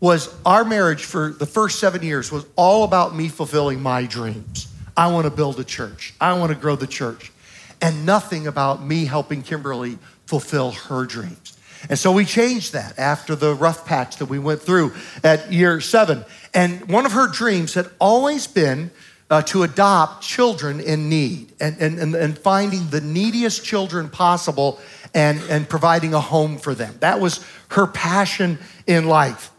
Was 0.00 0.34
our 0.44 0.64
marriage 0.64 1.04
for 1.04 1.30
the 1.30 1.46
first 1.46 1.78
seven 1.78 2.02
years 2.02 2.30
was 2.30 2.46
all 2.54 2.84
about 2.84 3.14
me 3.14 3.28
fulfilling 3.28 3.80
my 3.80 4.04
dreams. 4.04 4.68
I 4.96 5.08
want 5.08 5.24
to 5.24 5.30
build 5.30 5.58
a 5.60 5.64
church. 5.64 6.14
I 6.20 6.38
want 6.38 6.52
to 6.52 6.58
grow 6.58 6.76
the 6.76 6.86
church. 6.86 7.32
And 7.80 8.06
nothing 8.06 8.46
about 8.46 8.82
me 8.82 9.04
helping 9.04 9.42
Kimberly 9.42 9.98
fulfill 10.26 10.72
her 10.72 11.04
dreams. 11.04 11.56
And 11.88 11.98
so 11.98 12.10
we 12.10 12.24
changed 12.24 12.72
that 12.72 12.98
after 12.98 13.36
the 13.36 13.54
rough 13.54 13.86
patch 13.86 14.16
that 14.16 14.26
we 14.26 14.38
went 14.38 14.62
through 14.62 14.94
at 15.22 15.52
year 15.52 15.80
seven. 15.80 16.24
And 16.56 16.88
one 16.88 17.04
of 17.04 17.12
her 17.12 17.28
dreams 17.28 17.74
had 17.74 17.90
always 18.00 18.46
been 18.46 18.90
uh, 19.28 19.42
to 19.42 19.62
adopt 19.62 20.22
children 20.22 20.80
in 20.80 21.10
need 21.10 21.52
and, 21.60 21.76
and, 21.78 21.98
and, 21.98 22.14
and 22.14 22.38
finding 22.38 22.88
the 22.88 23.02
neediest 23.02 23.62
children 23.62 24.08
possible 24.08 24.80
and, 25.12 25.38
and 25.50 25.68
providing 25.68 26.14
a 26.14 26.20
home 26.20 26.56
for 26.56 26.74
them. 26.74 26.94
That 27.00 27.20
was 27.20 27.46
her 27.68 27.86
passion 27.86 28.58
in 28.86 29.06
life. 29.06 29.50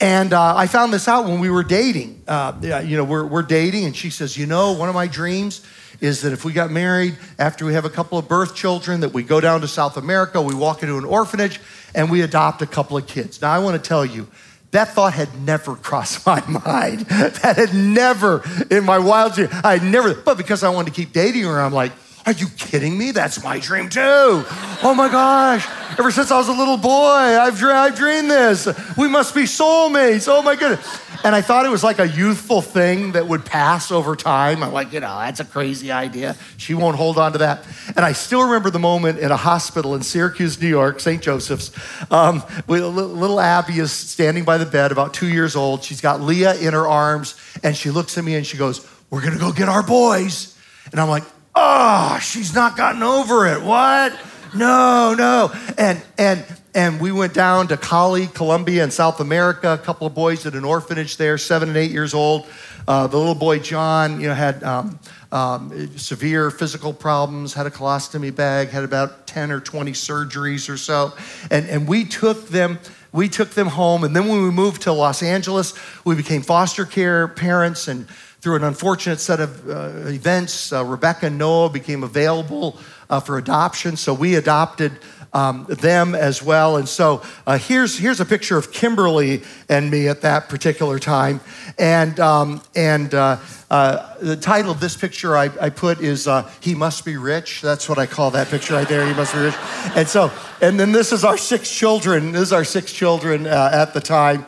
And 0.00 0.32
uh, 0.32 0.54
I 0.56 0.68
found 0.68 0.92
this 0.92 1.08
out 1.08 1.24
when 1.24 1.40
we 1.40 1.50
were 1.50 1.64
dating. 1.64 2.22
Uh, 2.28 2.52
you 2.84 2.96
know, 2.96 3.04
we're, 3.04 3.26
we're 3.26 3.42
dating, 3.42 3.86
and 3.86 3.96
she 3.96 4.10
says, 4.10 4.36
You 4.36 4.46
know, 4.46 4.72
one 4.74 4.88
of 4.88 4.94
my 4.94 5.08
dreams 5.08 5.64
is 6.00 6.22
that 6.22 6.32
if 6.32 6.44
we 6.44 6.52
got 6.52 6.70
married, 6.70 7.16
after 7.38 7.64
we 7.64 7.74
have 7.74 7.84
a 7.84 7.90
couple 7.90 8.18
of 8.18 8.28
birth 8.28 8.54
children, 8.54 9.00
that 9.00 9.12
we 9.12 9.24
go 9.24 9.40
down 9.40 9.60
to 9.62 9.68
South 9.68 9.96
America, 9.96 10.40
we 10.40 10.54
walk 10.54 10.82
into 10.82 10.98
an 10.98 11.04
orphanage, 11.04 11.60
and 11.94 12.10
we 12.10 12.22
adopt 12.22 12.62
a 12.62 12.66
couple 12.66 12.96
of 12.96 13.06
kids. 13.06 13.40
Now, 13.40 13.52
I 13.52 13.58
want 13.60 13.82
to 13.82 13.88
tell 13.88 14.04
you, 14.04 14.28
that 14.74 14.88
thought 14.88 15.14
had 15.14 15.40
never 15.40 15.76
crossed 15.86 16.26
my 16.26 16.44
mind. 16.46 17.00
That 17.00 17.56
had 17.56 17.74
never, 17.74 18.42
in 18.70 18.84
my 18.84 18.98
wild 18.98 19.34
dreams, 19.34 19.52
I 19.64 19.78
never, 19.78 20.14
but 20.14 20.36
because 20.36 20.62
I 20.62 20.68
wanted 20.68 20.92
to 20.92 21.00
keep 21.00 21.12
dating 21.12 21.44
her, 21.44 21.60
I'm 21.60 21.72
like, 21.72 21.92
are 22.26 22.32
you 22.32 22.46
kidding 22.56 22.96
me? 22.96 23.10
That's 23.10 23.44
my 23.44 23.58
dream 23.58 23.88
too. 23.90 24.00
Oh 24.00 24.94
my 24.96 25.08
gosh. 25.08 25.68
Ever 25.98 26.10
since 26.10 26.30
I 26.30 26.38
was 26.38 26.48
a 26.48 26.52
little 26.52 26.78
boy, 26.78 26.88
I've, 26.90 27.62
I've 27.62 27.94
dreamed 27.94 28.30
this. 28.30 28.66
We 28.96 29.08
must 29.08 29.34
be 29.34 29.42
soulmates. 29.42 30.26
Oh 30.26 30.40
my 30.42 30.56
goodness. 30.56 31.00
And 31.24 31.34
I 31.34 31.40
thought 31.40 31.64
it 31.64 31.70
was 31.70 31.82
like 31.82 31.98
a 31.98 32.06
youthful 32.06 32.60
thing 32.60 33.12
that 33.12 33.26
would 33.26 33.44
pass 33.46 33.90
over 33.90 34.14
time. 34.14 34.62
I'm 34.62 34.72
like, 34.72 34.92
you 34.92 35.00
know, 35.00 35.18
that's 35.18 35.40
a 35.40 35.44
crazy 35.44 35.90
idea. 35.90 36.36
She 36.58 36.74
won't 36.74 36.96
hold 36.96 37.16
on 37.16 37.32
to 37.32 37.38
that. 37.38 37.64
And 37.96 38.04
I 38.04 38.12
still 38.12 38.42
remember 38.42 38.70
the 38.70 38.78
moment 38.78 39.18
in 39.18 39.32
a 39.32 39.36
hospital 39.36 39.94
in 39.94 40.02
Syracuse, 40.02 40.60
New 40.60 40.68
York, 40.68 41.00
St. 41.00 41.22
Joseph's. 41.22 41.70
Um, 42.10 42.42
little 42.68 43.40
Abby 43.40 43.78
is 43.78 43.90
standing 43.90 44.44
by 44.44 44.58
the 44.58 44.66
bed, 44.66 44.92
about 44.92 45.14
two 45.14 45.28
years 45.28 45.56
old. 45.56 45.82
She's 45.82 46.02
got 46.02 46.20
Leah 46.20 46.56
in 46.56 46.74
her 46.74 46.86
arms, 46.86 47.34
and 47.62 47.74
she 47.74 47.90
looks 47.90 48.18
at 48.18 48.24
me 48.24 48.34
and 48.34 48.46
she 48.46 48.58
goes, 48.58 48.86
We're 49.08 49.22
gonna 49.22 49.38
go 49.38 49.50
get 49.50 49.68
our 49.68 49.82
boys. 49.82 50.54
And 50.92 51.00
I'm 51.00 51.08
like, 51.08 51.24
oh, 51.54 52.18
she's 52.20 52.54
not 52.54 52.76
gotten 52.76 53.02
over 53.02 53.46
it. 53.46 53.62
What? 53.62 54.18
No, 54.54 55.14
no. 55.16 55.52
And 55.78 56.02
and 56.18 56.44
and 56.74 57.00
we 57.00 57.12
went 57.12 57.34
down 57.34 57.68
to 57.68 57.76
Cali, 57.76 58.26
Colombia, 58.26 58.82
in 58.82 58.90
South 58.90 59.20
America. 59.20 59.72
A 59.74 59.78
couple 59.78 60.06
of 60.06 60.14
boys 60.14 60.44
at 60.44 60.54
an 60.54 60.64
orphanage 60.64 61.16
there, 61.16 61.38
seven 61.38 61.68
and 61.68 61.78
eight 61.78 61.92
years 61.92 62.14
old. 62.14 62.46
Uh, 62.86 63.06
the 63.06 63.16
little 63.16 63.34
boy 63.34 63.60
John, 63.60 64.20
you 64.20 64.28
know, 64.28 64.34
had 64.34 64.62
um, 64.64 64.98
um, 65.30 65.96
severe 65.96 66.50
physical 66.50 66.92
problems, 66.92 67.54
had 67.54 67.66
a 67.66 67.70
colostomy 67.70 68.34
bag, 68.34 68.68
had 68.68 68.84
about 68.84 69.26
ten 69.26 69.50
or 69.50 69.60
twenty 69.60 69.92
surgeries 69.92 70.68
or 70.68 70.76
so, 70.76 71.12
and 71.50 71.68
and 71.68 71.86
we 71.88 72.04
took 72.04 72.48
them. 72.48 72.78
We 73.12 73.28
took 73.28 73.50
them 73.50 73.68
home, 73.68 74.02
and 74.02 74.16
then 74.16 74.26
when 74.26 74.42
we 74.42 74.50
moved 74.50 74.82
to 74.82 74.92
Los 74.92 75.22
Angeles, 75.22 75.72
we 76.04 76.16
became 76.16 76.42
foster 76.42 76.84
care 76.84 77.28
parents 77.28 77.86
and 77.86 78.08
through 78.44 78.56
an 78.56 78.64
unfortunate 78.64 79.20
set 79.20 79.40
of 79.40 79.70
uh, 79.70 80.08
events, 80.08 80.70
uh, 80.70 80.84
Rebecca 80.84 81.26
and 81.26 81.38
Noah 81.38 81.70
became 81.70 82.02
available 82.02 82.78
uh, 83.08 83.18
for 83.18 83.38
adoption. 83.38 83.96
So 83.96 84.12
we 84.12 84.34
adopted 84.34 84.92
um, 85.34 85.66
them 85.68 86.14
as 86.14 86.42
well. 86.42 86.76
And 86.76 86.88
so 86.88 87.22
uh, 87.46 87.58
here's, 87.58 87.98
here's 87.98 88.20
a 88.20 88.24
picture 88.24 88.56
of 88.56 88.72
Kimberly 88.72 89.42
and 89.68 89.90
me 89.90 90.08
at 90.08 90.22
that 90.22 90.48
particular 90.48 90.98
time. 90.98 91.40
And, 91.78 92.18
um, 92.20 92.62
and 92.74 93.12
uh, 93.12 93.38
uh, 93.70 94.16
the 94.18 94.36
title 94.36 94.70
of 94.70 94.80
this 94.80 94.96
picture 94.96 95.36
I, 95.36 95.50
I 95.60 95.70
put 95.70 96.00
is 96.00 96.28
He 96.60 96.74
Must 96.74 97.04
Be 97.04 97.16
Rich. 97.16 97.60
That's 97.60 97.88
what 97.88 97.98
I 97.98 98.06
call 98.06 98.30
that 98.30 98.48
picture 98.48 98.74
right 98.74 98.88
there. 98.88 99.06
He 99.06 99.12
Must 99.12 99.34
Be 99.34 99.40
Rich. 99.40 99.56
And 99.96 100.08
so, 100.08 100.32
and 100.62 100.78
then 100.78 100.92
this 100.92 101.12
is 101.12 101.24
our 101.24 101.36
six 101.36 101.70
children. 101.70 102.32
This 102.32 102.42
is 102.42 102.52
our 102.52 102.64
six 102.64 102.92
children 102.92 103.46
at 103.46 103.92
the 103.92 104.00
time. 104.00 104.46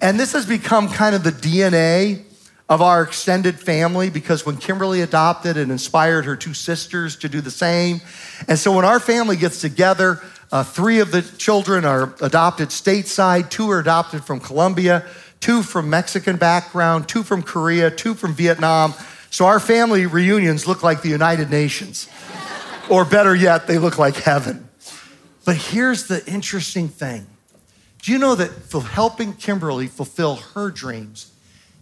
And 0.00 0.18
this 0.18 0.32
has 0.32 0.46
become 0.46 0.88
kind 0.88 1.14
of 1.14 1.22
the 1.22 1.30
DNA 1.30 2.24
of 2.68 2.80
our 2.80 3.02
extended 3.02 3.58
family 3.58 4.08
because 4.10 4.46
when 4.46 4.56
Kimberly 4.56 5.02
adopted, 5.02 5.56
it 5.56 5.70
inspired 5.70 6.24
her 6.24 6.36
two 6.36 6.54
sisters 6.54 7.16
to 7.16 7.28
do 7.28 7.40
the 7.40 7.50
same. 7.50 8.00
And 8.48 8.58
so 8.58 8.74
when 8.74 8.84
our 8.84 9.00
family 9.00 9.36
gets 9.36 9.60
together, 9.60 10.22
uh, 10.50 10.62
three 10.62 11.00
of 11.00 11.10
the 11.10 11.22
children 11.22 11.84
are 11.84 12.14
adopted 12.20 12.68
stateside, 12.68 13.50
two 13.50 13.70
are 13.70 13.80
adopted 13.80 14.24
from 14.24 14.40
Colombia, 14.40 15.04
two 15.40 15.62
from 15.62 15.90
Mexican 15.90 16.36
background, 16.36 17.08
two 17.08 17.22
from 17.22 17.42
Korea, 17.42 17.90
two 17.90 18.14
from 18.14 18.34
Vietnam. 18.34 18.94
So 19.30 19.46
our 19.46 19.60
family 19.60 20.06
reunions 20.06 20.66
look 20.66 20.82
like 20.82 21.02
the 21.02 21.08
United 21.08 21.50
Nations. 21.50 22.08
or 22.90 23.04
better 23.04 23.34
yet, 23.34 23.66
they 23.66 23.78
look 23.78 23.98
like 23.98 24.16
heaven. 24.16 24.68
But 25.44 25.56
here's 25.56 26.06
the 26.06 26.24
interesting 26.26 26.88
thing. 26.88 27.26
Do 28.02 28.12
you 28.12 28.18
know 28.18 28.34
that 28.34 28.50
for 28.50 28.82
helping 28.82 29.32
Kimberly 29.32 29.86
fulfill 29.86 30.36
her 30.36 30.70
dreams, 30.70 31.31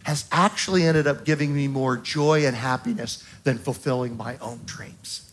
has 0.05 0.27
actually 0.33 0.85
ended 0.85 1.07
up 1.07 1.25
giving 1.25 1.55
me 1.55 1.69
more 1.69 1.97
joy 1.97 2.47
and 2.47 2.57
happiness 2.57 3.25
than 3.45 3.59
fulfilling 3.59 4.17
my 4.17 4.37
own 4.39 4.61
dreams. 4.65 5.31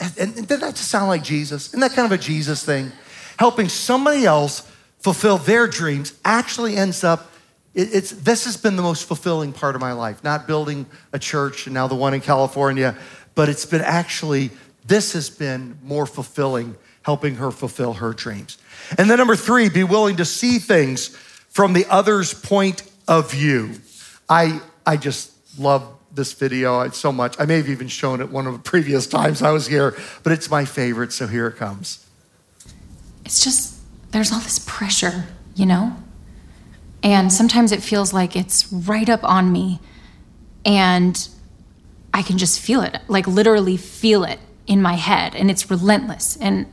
And, 0.00 0.36
and, 0.36 0.48
did 0.48 0.60
that 0.60 0.74
just 0.74 0.88
sound 0.88 1.08
like 1.08 1.22
Jesus? 1.22 1.68
Isn't 1.68 1.80
that 1.80 1.92
kind 1.92 2.10
of 2.10 2.18
a 2.18 2.20
Jesus 2.20 2.64
thing? 2.64 2.92
Helping 3.38 3.68
somebody 3.68 4.24
else 4.24 4.70
fulfill 4.98 5.38
their 5.38 5.66
dreams 5.66 6.14
actually 6.24 6.76
ends 6.76 7.04
up 7.04 7.30
it's 7.74 8.12
this 8.12 8.44
has 8.44 8.56
been 8.56 8.76
the 8.76 8.82
most 8.82 9.04
fulfilling 9.04 9.52
part 9.52 9.74
of 9.74 9.80
my 9.80 9.92
life 9.92 10.22
not 10.24 10.46
building 10.46 10.86
a 11.12 11.18
church 11.18 11.66
and 11.66 11.74
now 11.74 11.86
the 11.86 11.94
one 11.94 12.14
in 12.14 12.20
california 12.20 12.96
but 13.34 13.48
it's 13.48 13.66
been 13.66 13.82
actually 13.82 14.50
this 14.86 15.12
has 15.12 15.28
been 15.28 15.76
more 15.82 16.06
fulfilling 16.06 16.74
helping 17.02 17.34
her 17.34 17.50
fulfill 17.50 17.92
her 17.92 18.14
dreams 18.14 18.56
and 18.96 19.10
then 19.10 19.18
number 19.18 19.36
three 19.36 19.68
be 19.68 19.84
willing 19.84 20.16
to 20.16 20.24
see 20.24 20.58
things 20.58 21.08
from 21.50 21.72
the 21.72 21.84
other's 21.90 22.32
point 22.32 22.82
of 23.06 23.30
view 23.30 23.72
I, 24.28 24.60
I 24.86 24.96
just 24.96 25.32
love 25.58 25.86
this 26.14 26.32
video 26.32 26.80
uh, 26.80 26.90
so 26.90 27.12
much. 27.12 27.36
I 27.38 27.44
may 27.44 27.56
have 27.56 27.68
even 27.68 27.88
shown 27.88 28.20
it 28.20 28.30
one 28.30 28.46
of 28.46 28.52
the 28.52 28.58
previous 28.58 29.06
times 29.06 29.42
I 29.42 29.50
was 29.50 29.66
here, 29.66 29.96
but 30.22 30.32
it's 30.32 30.50
my 30.50 30.64
favorite, 30.64 31.12
so 31.12 31.26
here 31.26 31.46
it 31.48 31.56
comes. 31.56 32.06
It's 33.24 33.42
just, 33.42 33.80
there's 34.12 34.32
all 34.32 34.40
this 34.40 34.58
pressure, 34.60 35.24
you 35.54 35.66
know? 35.66 35.96
And 37.02 37.32
sometimes 37.32 37.72
it 37.72 37.82
feels 37.82 38.12
like 38.12 38.36
it's 38.36 38.72
right 38.72 39.08
up 39.08 39.24
on 39.24 39.52
me, 39.52 39.80
and 40.64 41.28
I 42.14 42.22
can 42.22 42.38
just 42.38 42.60
feel 42.60 42.80
it, 42.80 42.98
like 43.08 43.26
literally 43.26 43.76
feel 43.76 44.24
it 44.24 44.38
in 44.66 44.80
my 44.80 44.94
head, 44.94 45.34
and 45.34 45.50
it's 45.50 45.70
relentless. 45.70 46.36
And 46.36 46.66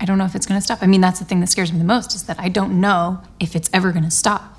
I 0.00 0.04
don't 0.04 0.18
know 0.18 0.24
if 0.24 0.34
it's 0.34 0.46
gonna 0.46 0.60
stop. 0.60 0.78
I 0.82 0.86
mean, 0.86 1.00
that's 1.00 1.20
the 1.20 1.24
thing 1.24 1.38
that 1.40 1.48
scares 1.48 1.72
me 1.72 1.78
the 1.78 1.84
most 1.84 2.14
is 2.14 2.24
that 2.24 2.40
I 2.40 2.48
don't 2.48 2.80
know 2.80 3.20
if 3.38 3.54
it's 3.54 3.70
ever 3.72 3.92
gonna 3.92 4.10
stop. 4.10 4.58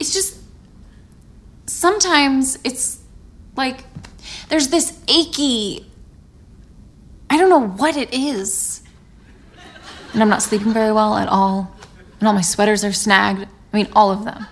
It's 0.00 0.12
just 0.12 0.38
sometimes 1.66 2.58
it's 2.64 2.98
like 3.56 3.84
there's 4.48 4.68
this 4.68 4.98
achy 5.06 5.86
I 7.30 7.36
don't 7.36 7.48
know 7.48 7.68
what 7.68 7.96
it 7.96 8.12
is. 8.12 8.82
And 10.12 10.20
I'm 10.20 10.28
not 10.28 10.42
sleeping 10.42 10.72
very 10.72 10.90
well 10.90 11.16
at 11.16 11.28
all. 11.28 11.72
And 12.18 12.26
all 12.26 12.34
my 12.34 12.40
sweaters 12.40 12.84
are 12.84 12.92
snagged. 12.92 13.46
I 13.72 13.76
mean, 13.76 13.88
all 13.94 14.10
of 14.10 14.24
them. 14.24 14.46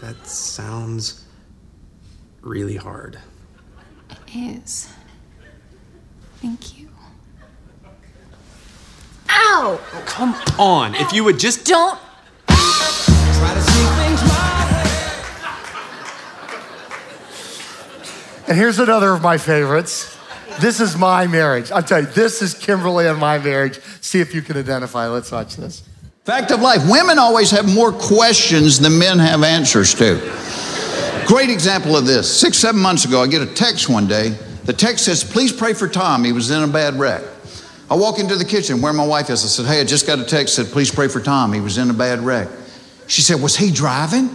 That 0.00 0.26
sounds 0.26 1.26
really 2.40 2.76
hard. 2.76 3.18
It 4.10 4.18
is. 4.34 4.90
Thank 6.40 6.78
you. 6.78 6.79
Ow! 9.30 9.80
Come 10.06 10.34
on. 10.58 10.94
If 10.94 11.12
you 11.12 11.24
would 11.24 11.38
just. 11.38 11.64
Don't. 11.66 11.98
And 18.48 18.58
here's 18.58 18.80
another 18.80 19.12
of 19.12 19.22
my 19.22 19.38
favorites. 19.38 20.18
This 20.60 20.80
is 20.80 20.96
my 20.96 21.28
marriage. 21.28 21.70
I'm 21.70 21.84
telling 21.84 22.06
you, 22.06 22.10
this 22.10 22.42
is 22.42 22.52
Kimberly 22.52 23.06
and 23.06 23.16
my 23.18 23.38
marriage. 23.38 23.78
See 24.00 24.20
if 24.20 24.34
you 24.34 24.42
can 24.42 24.56
identify. 24.56 25.06
Let's 25.06 25.30
watch 25.30 25.56
this. 25.56 25.84
Fact 26.24 26.50
of 26.50 26.60
life 26.60 26.82
women 26.90 27.18
always 27.18 27.52
have 27.52 27.72
more 27.72 27.92
questions 27.92 28.78
than 28.80 28.98
men 28.98 29.20
have 29.20 29.44
answers 29.44 29.94
to. 29.94 30.18
Great 31.26 31.48
example 31.48 31.96
of 31.96 32.06
this. 32.06 32.40
Six, 32.40 32.58
seven 32.58 32.80
months 32.80 33.04
ago, 33.04 33.22
I 33.22 33.28
get 33.28 33.40
a 33.40 33.46
text 33.46 33.88
one 33.88 34.08
day. 34.08 34.30
The 34.64 34.72
text 34.72 35.04
says, 35.04 35.22
Please 35.22 35.52
pray 35.52 35.72
for 35.72 35.86
Tom. 35.86 36.24
He 36.24 36.32
was 36.32 36.50
in 36.50 36.62
a 36.62 36.66
bad 36.66 36.98
wreck. 36.98 37.22
I 37.90 37.96
walk 37.96 38.20
into 38.20 38.36
the 38.36 38.44
kitchen 38.44 38.80
where 38.80 38.92
my 38.92 39.04
wife 39.04 39.30
is. 39.30 39.44
I 39.44 39.48
said, 39.48 39.66
Hey, 39.66 39.80
I 39.80 39.84
just 39.84 40.06
got 40.06 40.20
a 40.20 40.24
text 40.24 40.54
said, 40.54 40.66
Please 40.66 40.92
pray 40.92 41.08
for 41.08 41.20
Tom. 41.20 41.52
He 41.52 41.60
was 41.60 41.76
in 41.76 41.90
a 41.90 41.92
bad 41.92 42.20
wreck. 42.20 42.48
She 43.08 43.20
said, 43.20 43.42
Was 43.42 43.56
he 43.56 43.72
driving? 43.72 44.30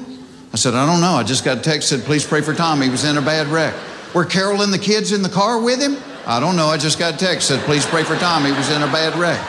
I 0.52 0.58
said, 0.58 0.74
I 0.74 0.86
don't 0.86 1.00
know. 1.00 1.14
I 1.14 1.24
just 1.24 1.46
got 1.46 1.60
a 1.60 1.62
text 1.62 1.88
said, 1.88 2.02
Please 2.02 2.28
pray 2.28 2.42
for 2.42 2.54
Tom. 2.54 2.82
He 2.82 2.90
was 2.90 3.06
in 3.06 3.16
a 3.18 3.22
bad 3.22 3.48
wreck. 3.48 3.74
Were 4.14 4.26
Carol 4.26 4.62
and 4.62 4.74
the 4.74 4.78
kids 4.78 5.14
in 5.14 5.22
the 5.22 5.30
car 5.30 5.62
with 5.62 5.82
him? 5.82 5.96
I 6.26 6.42
don't 6.42 6.58
know. 6.58 6.68
I 6.68 6.78
just 6.78 7.00
got 7.00 7.14
a 7.14 7.18
text 7.18 7.48
said, 7.48 7.62
Please 7.62 7.86
pray 7.86 8.04
for 8.04 8.18
Tom. 8.18 8.44
He 8.44 8.52
was 8.52 8.70
in 8.70 8.82
a 8.82 8.88
bad 8.88 9.16
wreck. 9.18 9.40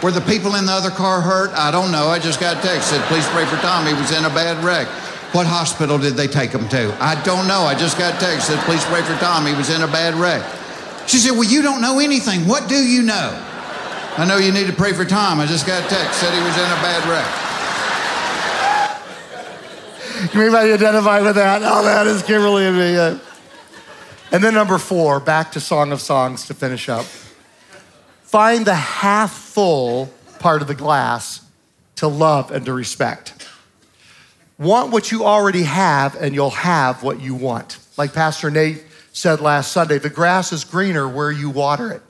Were 0.00 0.12
the 0.12 0.20
people 0.20 0.54
in 0.54 0.66
the 0.66 0.72
other 0.72 0.90
car 0.90 1.20
hurt? 1.20 1.50
I 1.50 1.72
don't 1.72 1.90
know. 1.90 2.06
I 2.06 2.20
just 2.20 2.38
got 2.38 2.58
a 2.58 2.68
text 2.68 2.90
said, 2.90 3.02
Please 3.08 3.26
pray 3.28 3.46
for 3.46 3.56
Tom. 3.56 3.84
He 3.84 3.94
was 3.94 4.16
in 4.16 4.24
a 4.24 4.30
bad 4.30 4.62
wreck. 4.62 4.86
What 5.34 5.46
hospital 5.48 5.98
did 5.98 6.14
they 6.14 6.28
take 6.28 6.52
him 6.52 6.68
to? 6.68 6.96
I 7.02 7.20
don't 7.24 7.48
know. 7.48 7.62
I 7.62 7.74
just 7.74 7.98
got 7.98 8.14
a 8.14 8.18
text 8.18 8.46
said, 8.46 8.58
Please 8.64 8.84
pray 8.84 9.02
for 9.02 9.18
Tom. 9.18 9.44
He 9.44 9.54
was 9.54 9.70
in 9.70 9.82
a 9.82 9.88
bad 9.88 10.14
wreck. 10.14 10.44
She 11.08 11.18
said, 11.18 11.32
Well, 11.32 11.50
you 11.50 11.62
don't 11.62 11.80
know 11.80 11.98
anything. 11.98 12.46
What 12.46 12.68
do 12.68 12.76
you 12.76 13.02
know? 13.02 13.54
I 14.18 14.24
know 14.24 14.38
you 14.38 14.50
need 14.50 14.66
to 14.66 14.72
pray 14.72 14.94
for 14.94 15.04
Tom. 15.04 15.40
I 15.40 15.46
just 15.46 15.66
got 15.66 15.84
a 15.84 15.88
text 15.88 16.20
said 16.20 16.32
he 16.32 16.40
was 16.40 16.56
in 16.56 16.64
a 16.64 16.80
bad 16.80 17.06
wreck. 17.06 17.42
Can 20.30 20.40
anybody 20.40 20.72
identify 20.72 21.20
with 21.20 21.34
that? 21.34 21.60
Oh, 21.62 21.84
that 21.84 22.06
is 22.06 22.22
Kimberly 22.22 22.66
and 22.66 22.76
me. 22.78 22.96
And 24.32 24.42
then 24.42 24.54
number 24.54 24.78
four, 24.78 25.20
back 25.20 25.52
to 25.52 25.60
Song 25.60 25.92
of 25.92 26.00
Songs 26.00 26.46
to 26.46 26.54
finish 26.54 26.88
up. 26.88 27.04
Find 28.22 28.64
the 28.64 28.74
half 28.74 29.32
full 29.32 30.10
part 30.38 30.62
of 30.62 30.68
the 30.68 30.74
glass 30.74 31.42
to 31.96 32.08
love 32.08 32.50
and 32.50 32.64
to 32.64 32.72
respect. 32.72 33.46
Want 34.58 34.90
what 34.92 35.12
you 35.12 35.24
already 35.24 35.64
have, 35.64 36.14
and 36.16 36.34
you'll 36.34 36.50
have 36.50 37.02
what 37.02 37.20
you 37.20 37.34
want. 37.34 37.78
Like 37.98 38.14
Pastor 38.14 38.50
Nate 38.50 38.82
said 39.12 39.40
last 39.42 39.72
Sunday, 39.72 39.98
the 39.98 40.10
grass 40.10 40.52
is 40.52 40.64
greener 40.64 41.06
where 41.06 41.30
you 41.30 41.50
water 41.50 41.92
it. 41.92 42.02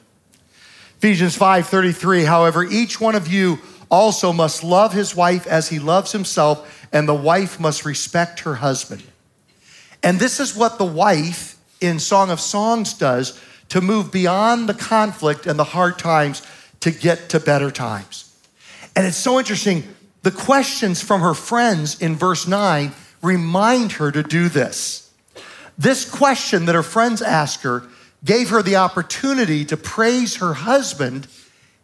Ephesians 1.07 1.39
5:33 1.39 2.25
However 2.25 2.65
each 2.65 3.01
one 3.01 3.15
of 3.15 3.29
you 3.29 3.61
also 3.89 4.33
must 4.33 4.65
love 4.65 4.93
his 4.93 5.15
wife 5.15 5.47
as 5.47 5.69
he 5.69 5.79
loves 5.79 6.11
himself 6.11 6.69
and 6.93 7.09
the 7.09 7.15
wife 7.15 7.61
must 7.61 7.85
respect 7.85 8.41
her 8.41 8.57
husband. 8.57 9.05
And 10.03 10.19
this 10.19 10.41
is 10.41 10.57
what 10.57 10.79
the 10.79 10.85
wife 10.85 11.55
in 11.81 12.01
Song 12.01 12.29
of 12.29 12.41
Songs 12.41 12.93
does 12.93 13.41
to 13.69 13.81
move 13.81 14.11
beyond 14.11 14.69
the 14.69 14.75
conflict 14.75 15.47
and 15.47 15.57
the 15.57 15.71
hard 15.79 15.97
times 15.97 16.43
to 16.81 16.91
get 16.91 17.29
to 17.29 17.39
better 17.39 17.71
times. 17.71 18.29
And 18.97 19.07
it's 19.07 19.17
so 19.17 19.39
interesting. 19.39 19.85
The 20.25 20.33
questions 20.33 21.01
from 21.01 21.21
her 21.21 21.35
friends 21.35 22.03
in 22.03 22.17
verse 22.17 22.49
9 22.49 22.93
remind 23.23 23.93
her 23.93 24.11
to 24.11 24.25
do 24.25 24.49
this. 24.49 25.09
This 25.79 26.05
question 26.05 26.65
that 26.65 26.75
her 26.75 26.83
friends 26.83 27.23
ask 27.23 27.61
her 27.61 27.85
gave 28.27 28.51
her 28.51 28.63
the 28.63 28.77
opportunity 28.77 29.65
to 29.65 29.77
praise 29.77 30.37
her 30.37 30.53
husband, 30.53 31.27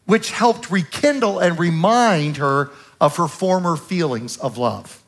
which 0.05 0.33
helped 0.33 0.71
rekindle 0.71 1.39
and 1.39 1.59
remind 1.59 2.37
her 2.37 2.71
of 3.01 3.17
her 3.17 3.29
former 3.29 3.77
feelings 3.77 4.37
of 4.37 4.59
love. 4.59 5.03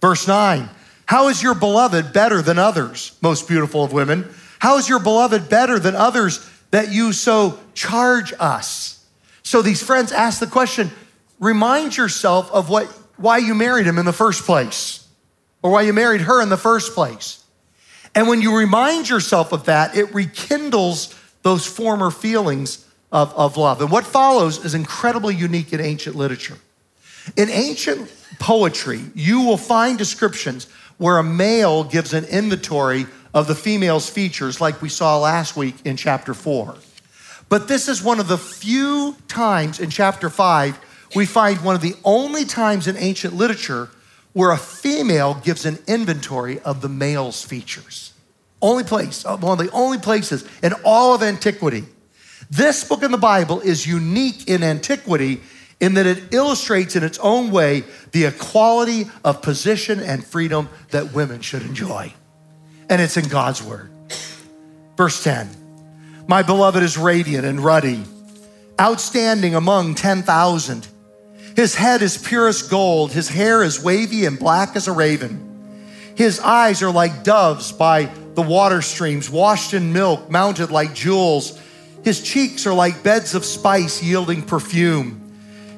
Verse 0.00 0.26
9 0.26 0.70
How 1.06 1.28
is 1.28 1.42
your 1.42 1.54
beloved 1.54 2.12
better 2.12 2.40
than 2.40 2.58
others, 2.58 3.18
most 3.20 3.46
beautiful 3.46 3.84
of 3.84 3.92
women? 3.92 4.32
How 4.60 4.78
is 4.78 4.88
your 4.88 5.00
beloved 5.00 5.48
better 5.48 5.78
than 5.78 5.96
others 5.96 6.48
that 6.70 6.92
you 6.92 7.12
so 7.12 7.58
charge 7.74 8.32
us? 8.38 9.04
So 9.42 9.62
these 9.62 9.82
friends 9.82 10.12
ask 10.12 10.38
the 10.38 10.46
question 10.46 10.90
remind 11.38 11.96
yourself 11.96 12.50
of 12.52 12.68
what, 12.68 12.86
why 13.16 13.38
you 13.38 13.54
married 13.54 13.86
him 13.86 13.98
in 13.98 14.04
the 14.04 14.12
first 14.12 14.44
place, 14.44 15.06
or 15.62 15.72
why 15.72 15.82
you 15.82 15.92
married 15.92 16.20
her 16.22 16.40
in 16.40 16.48
the 16.48 16.56
first 16.56 16.94
place. 16.94 17.42
And 18.14 18.28
when 18.28 18.42
you 18.42 18.56
remind 18.56 19.08
yourself 19.08 19.52
of 19.52 19.66
that, 19.66 19.96
it 19.96 20.14
rekindles 20.14 21.14
those 21.42 21.66
former 21.66 22.10
feelings 22.10 22.86
of, 23.12 23.32
of 23.34 23.56
love. 23.56 23.80
And 23.80 23.90
what 23.90 24.04
follows 24.04 24.64
is 24.64 24.74
incredibly 24.74 25.34
unique 25.34 25.72
in 25.72 25.80
ancient 25.80 26.16
literature. 26.16 26.58
In 27.36 27.48
ancient 27.50 28.10
poetry, 28.38 29.00
you 29.14 29.42
will 29.42 29.56
find 29.56 29.98
descriptions 29.98 30.66
where 30.98 31.18
a 31.18 31.24
male 31.24 31.84
gives 31.84 32.12
an 32.12 32.24
inventory 32.26 33.06
of 33.32 33.46
the 33.46 33.54
female's 33.54 34.08
features, 34.08 34.60
like 34.60 34.82
we 34.82 34.88
saw 34.88 35.18
last 35.18 35.56
week 35.56 35.74
in 35.84 35.96
chapter 35.96 36.34
four. 36.34 36.76
But 37.48 37.68
this 37.68 37.88
is 37.88 38.02
one 38.02 38.20
of 38.20 38.28
the 38.28 38.38
few 38.38 39.16
times 39.28 39.80
in 39.80 39.90
chapter 39.90 40.28
five 40.28 40.78
we 41.14 41.26
find 41.26 41.62
one 41.64 41.74
of 41.74 41.80
the 41.80 41.94
only 42.04 42.44
times 42.44 42.86
in 42.86 42.96
ancient 42.96 43.34
literature 43.34 43.88
where 44.32 44.50
a 44.50 44.58
female 44.58 45.34
gives 45.34 45.66
an 45.66 45.78
inventory 45.86 46.60
of 46.60 46.80
the 46.80 46.88
male's 46.88 47.42
features. 47.44 48.12
Only 48.62 48.84
place, 48.84 49.24
uh, 49.24 49.36
one 49.36 49.58
of 49.58 49.66
the 49.66 49.72
only 49.72 49.98
places 49.98 50.44
in 50.62 50.72
all 50.84 51.14
of 51.14 51.22
antiquity. 51.22 51.84
This 52.50 52.84
book 52.84 53.02
in 53.02 53.10
the 53.10 53.18
Bible 53.18 53.60
is 53.60 53.86
unique 53.86 54.48
in 54.48 54.62
antiquity 54.62 55.40
in 55.80 55.94
that 55.94 56.06
it 56.06 56.34
illustrates 56.34 56.94
in 56.94 57.02
its 57.02 57.18
own 57.20 57.50
way 57.50 57.84
the 58.12 58.26
equality 58.26 59.10
of 59.24 59.40
position 59.40 59.98
and 60.00 60.24
freedom 60.24 60.68
that 60.90 61.12
women 61.12 61.40
should 61.40 61.62
enjoy. 61.62 62.12
And 62.88 63.00
it's 63.00 63.16
in 63.16 63.28
God's 63.28 63.62
word. 63.62 63.90
Verse 64.96 65.22
10 65.24 65.48
My 66.28 66.42
beloved 66.42 66.82
is 66.82 66.98
radiant 66.98 67.46
and 67.46 67.60
ruddy, 67.60 68.04
outstanding 68.78 69.54
among 69.54 69.94
10,000. 69.94 70.88
His 71.60 71.74
head 71.74 72.00
is 72.00 72.16
purest 72.16 72.70
gold, 72.70 73.12
his 73.12 73.28
hair 73.28 73.62
is 73.62 73.84
wavy 73.84 74.24
and 74.24 74.38
black 74.38 74.76
as 74.76 74.88
a 74.88 74.92
raven. 74.92 75.74
His 76.14 76.40
eyes 76.40 76.82
are 76.82 76.90
like 76.90 77.22
doves 77.22 77.70
by 77.70 78.08
the 78.32 78.40
water 78.40 78.80
streams, 78.80 79.28
washed 79.28 79.74
in 79.74 79.92
milk, 79.92 80.30
mounted 80.30 80.70
like 80.70 80.94
jewels. 80.94 81.60
His 82.02 82.22
cheeks 82.22 82.66
are 82.66 82.72
like 82.72 83.02
beds 83.02 83.34
of 83.34 83.44
spice 83.44 84.02
yielding 84.02 84.40
perfume. 84.40 85.20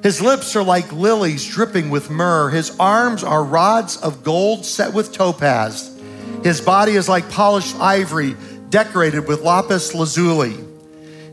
His 0.04 0.20
lips 0.20 0.54
are 0.54 0.62
like 0.62 0.92
lilies 0.92 1.44
dripping 1.44 1.90
with 1.90 2.10
myrrh. 2.10 2.50
His 2.50 2.76
arms 2.78 3.24
are 3.24 3.42
rods 3.42 3.96
of 3.96 4.22
gold 4.22 4.64
set 4.64 4.94
with 4.94 5.10
topaz. 5.10 6.00
His 6.44 6.60
body 6.60 6.92
is 6.92 7.08
like 7.08 7.28
polished 7.28 7.74
ivory 7.80 8.36
decorated 8.70 9.26
with 9.26 9.42
lapis 9.42 9.96
lazuli. 9.96 10.54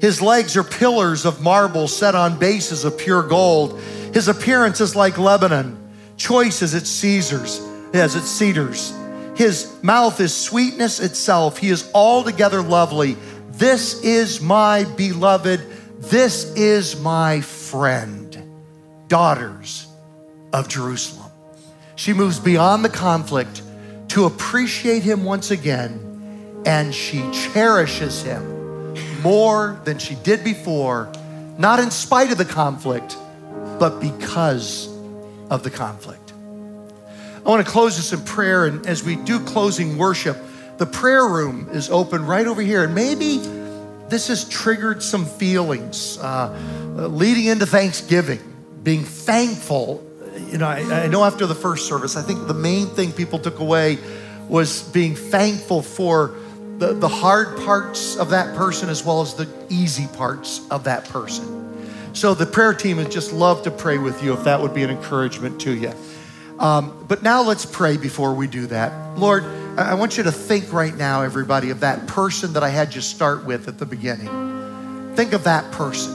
His 0.02 0.24
legs 0.24 0.58
are 0.58 0.64
pillars 0.64 1.26
of 1.26 1.40
marble 1.40 1.88
set 1.88 2.16
on 2.16 2.40
bases 2.40 2.84
of 2.84 2.98
pure 2.98 3.22
gold. 3.22 3.80
His 4.14 4.28
appearance 4.28 4.82
is 4.82 4.96
like 4.96 5.18
Lebanon, 5.18 5.78
choice 6.18 6.62
as 6.62 6.74
its 6.74 6.90
Caesars, 6.90 7.62
as 7.94 8.16
its 8.16 8.30
cedars. 8.30 8.94
His 9.36 9.72
mouth 9.82 10.20
is 10.20 10.36
sweetness 10.36 11.00
itself. 11.00 11.58
He 11.58 11.70
is 11.70 11.90
altogether 11.94 12.62
lovely. 12.62 13.16
This 13.52 14.04
is 14.04 14.42
my 14.42 14.84
beloved. 14.84 15.62
This 16.00 16.54
is 16.56 17.00
my 17.00 17.42
friend. 17.42 18.26
Daughters 19.08 19.88
of 20.52 20.68
Jerusalem. 20.68 21.32
She 21.96 22.14
moves 22.14 22.40
beyond 22.40 22.84
the 22.84 22.90
conflict 22.90 23.62
to 24.10 24.26
appreciate 24.26 25.04
him 25.04 25.24
once 25.24 25.52
again, 25.52 26.64
and 26.66 26.94
she 26.94 27.30
cherishes 27.32 28.24
him 28.24 28.60
more 29.22 29.80
than 29.84 30.00
she 30.00 30.16
did 30.16 30.44
before, 30.44 31.12
not 31.58 31.80
in 31.80 31.92
spite 31.92 32.32
of 32.32 32.38
the 32.38 32.46
conflict, 32.46 33.18
but 33.80 34.00
because 34.00 34.88
of 35.50 35.64
the 35.64 35.72
conflict. 35.72 36.34
I 37.46 37.50
want 37.50 37.66
to 37.66 37.72
close 37.72 37.96
this 37.96 38.14
in 38.14 38.24
prayer, 38.26 38.66
and 38.66 38.86
as 38.86 39.04
we 39.04 39.16
do 39.16 39.40
closing 39.40 39.98
worship, 39.98 40.38
the 40.78 40.86
prayer 40.86 41.28
room 41.28 41.70
is 41.72 41.90
open 41.90 42.26
right 42.26 42.46
over 42.46 42.62
here. 42.62 42.84
And 42.84 42.94
maybe 42.94 43.38
this 44.10 44.28
has 44.28 44.48
triggered 44.48 45.02
some 45.02 45.26
feelings 45.26 46.18
uh, 46.20 46.56
uh, 46.98 47.08
leading 47.08 47.46
into 47.46 47.66
Thanksgiving, 47.66 48.40
being 48.84 49.04
thankful. 49.04 50.06
You 50.48 50.58
know, 50.58 50.68
I, 50.68 51.04
I 51.04 51.08
know 51.08 51.24
after 51.24 51.46
the 51.46 51.56
first 51.56 51.88
service, 51.88 52.16
I 52.16 52.22
think 52.22 52.48
the 52.48 52.54
main 52.54 52.88
thing 52.88 53.12
people 53.14 53.40
took 53.40 53.60
away 53.60 53.98
was 54.48 54.84
being 54.84 55.16
thankful 55.16 55.82
for 55.82 56.36
the, 56.78 56.94
the 56.94 57.10
hard 57.10 57.58
parts 57.60 58.16
of 58.16 58.30
that 58.32 58.56
person 58.56 58.90
as 58.90 59.04
well 59.04 59.22
as 59.22 59.34
the 59.36 59.48
easy 59.70 60.08
parts 60.08 60.68
of 60.72 60.86
that 60.86 61.06
person. 61.06 61.59
So 62.20 62.34
the 62.34 62.46
prayer 62.46 62.74
team 62.74 62.98
would 62.98 63.12
just 63.12 63.32
love 63.32 63.64
to 63.64 63.72
pray 63.72 63.98
with 63.98 64.22
you 64.22 64.34
if 64.34 64.44
that 64.44 64.60
would 64.60 64.74
be 64.74 64.84
an 64.84 64.90
encouragement 64.90 65.62
to 65.62 65.74
you. 65.74 65.94
Um, 66.60 67.06
but 67.08 67.24
now 67.24 67.44
let's 67.44 67.66
pray 67.66 67.96
before 67.96 68.34
we 68.34 68.46
do 68.46 68.68
that. 68.68 69.18
Lord, 69.18 69.46
I 69.80 69.94
want 69.94 70.18
you 70.18 70.24
to 70.24 70.32
think 70.34 70.74
right 70.74 70.94
now, 70.94 71.22
everybody, 71.22 71.70
of 71.70 71.80
that 71.80 72.08
person 72.08 72.52
that 72.54 72.62
I 72.62 72.68
had 72.68 72.94
you 72.94 73.00
start 73.00 73.46
with 73.46 73.70
at 73.70 73.78
the 73.78 73.86
beginning. 73.86 75.16
Think 75.16 75.32
of 75.32 75.46
that 75.46 75.72
person. 75.72 76.14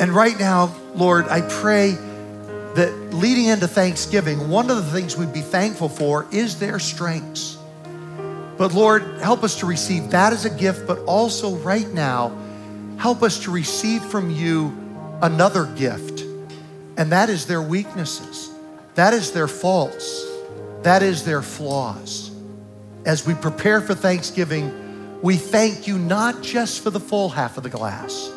And 0.00 0.10
right 0.10 0.36
now, 0.36 0.74
Lord, 0.92 1.28
I 1.28 1.42
pray 1.42 1.92
that 1.92 3.10
leading 3.12 3.44
into 3.44 3.68
Thanksgiving, 3.68 4.48
one 4.48 4.70
of 4.70 4.76
the 4.78 4.90
things 4.90 5.16
we'd 5.16 5.32
be 5.32 5.40
thankful 5.40 5.88
for 5.88 6.26
is 6.32 6.58
their 6.58 6.80
strengths. 6.80 7.58
But 8.56 8.74
Lord, 8.74 9.04
help 9.20 9.44
us 9.44 9.60
to 9.60 9.66
receive 9.66 10.10
that 10.10 10.32
as 10.32 10.46
a 10.46 10.50
gift, 10.50 10.84
but 10.88 10.98
also 11.04 11.54
right 11.58 11.86
now, 11.94 12.36
help 12.98 13.22
us 13.22 13.44
to 13.44 13.50
receive 13.50 14.02
from 14.04 14.30
you 14.30 14.76
another 15.22 15.64
gift, 15.64 16.20
and 16.96 17.12
that 17.12 17.30
is 17.30 17.46
their 17.46 17.62
weaknesses, 17.62 18.50
that 18.94 19.14
is 19.14 19.32
their 19.32 19.48
faults, 19.48 20.26
that 20.82 21.02
is 21.02 21.24
their 21.24 21.42
flaws. 21.42 22.30
As 23.06 23.26
we 23.26 23.34
prepare 23.34 23.80
for 23.80 23.94
Thanksgiving, 23.94 25.20
we 25.22 25.36
thank 25.36 25.86
you 25.86 25.98
not 25.98 26.42
just 26.42 26.82
for 26.82 26.90
the 26.90 27.00
full 27.00 27.28
half 27.28 27.56
of 27.56 27.62
the 27.62 27.70
glass, 27.70 28.30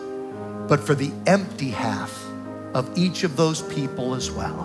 but 0.68 0.80
for 0.80 0.96
the 0.96 1.12
empty 1.28 1.70
half 1.70 2.24
of 2.74 2.98
each 2.98 3.24
of 3.24 3.36
those 3.36 3.62
people 3.62 4.16
as 4.16 4.32
well. 4.32 4.64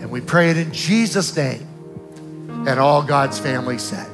And 0.00 0.10
we 0.10 0.20
pray 0.20 0.50
it 0.50 0.56
in 0.56 0.72
Jesus' 0.72 1.36
name. 1.36 1.66
And 2.66 2.80
all 2.80 3.02
God's 3.02 3.38
family 3.38 3.78
said, 3.78 4.10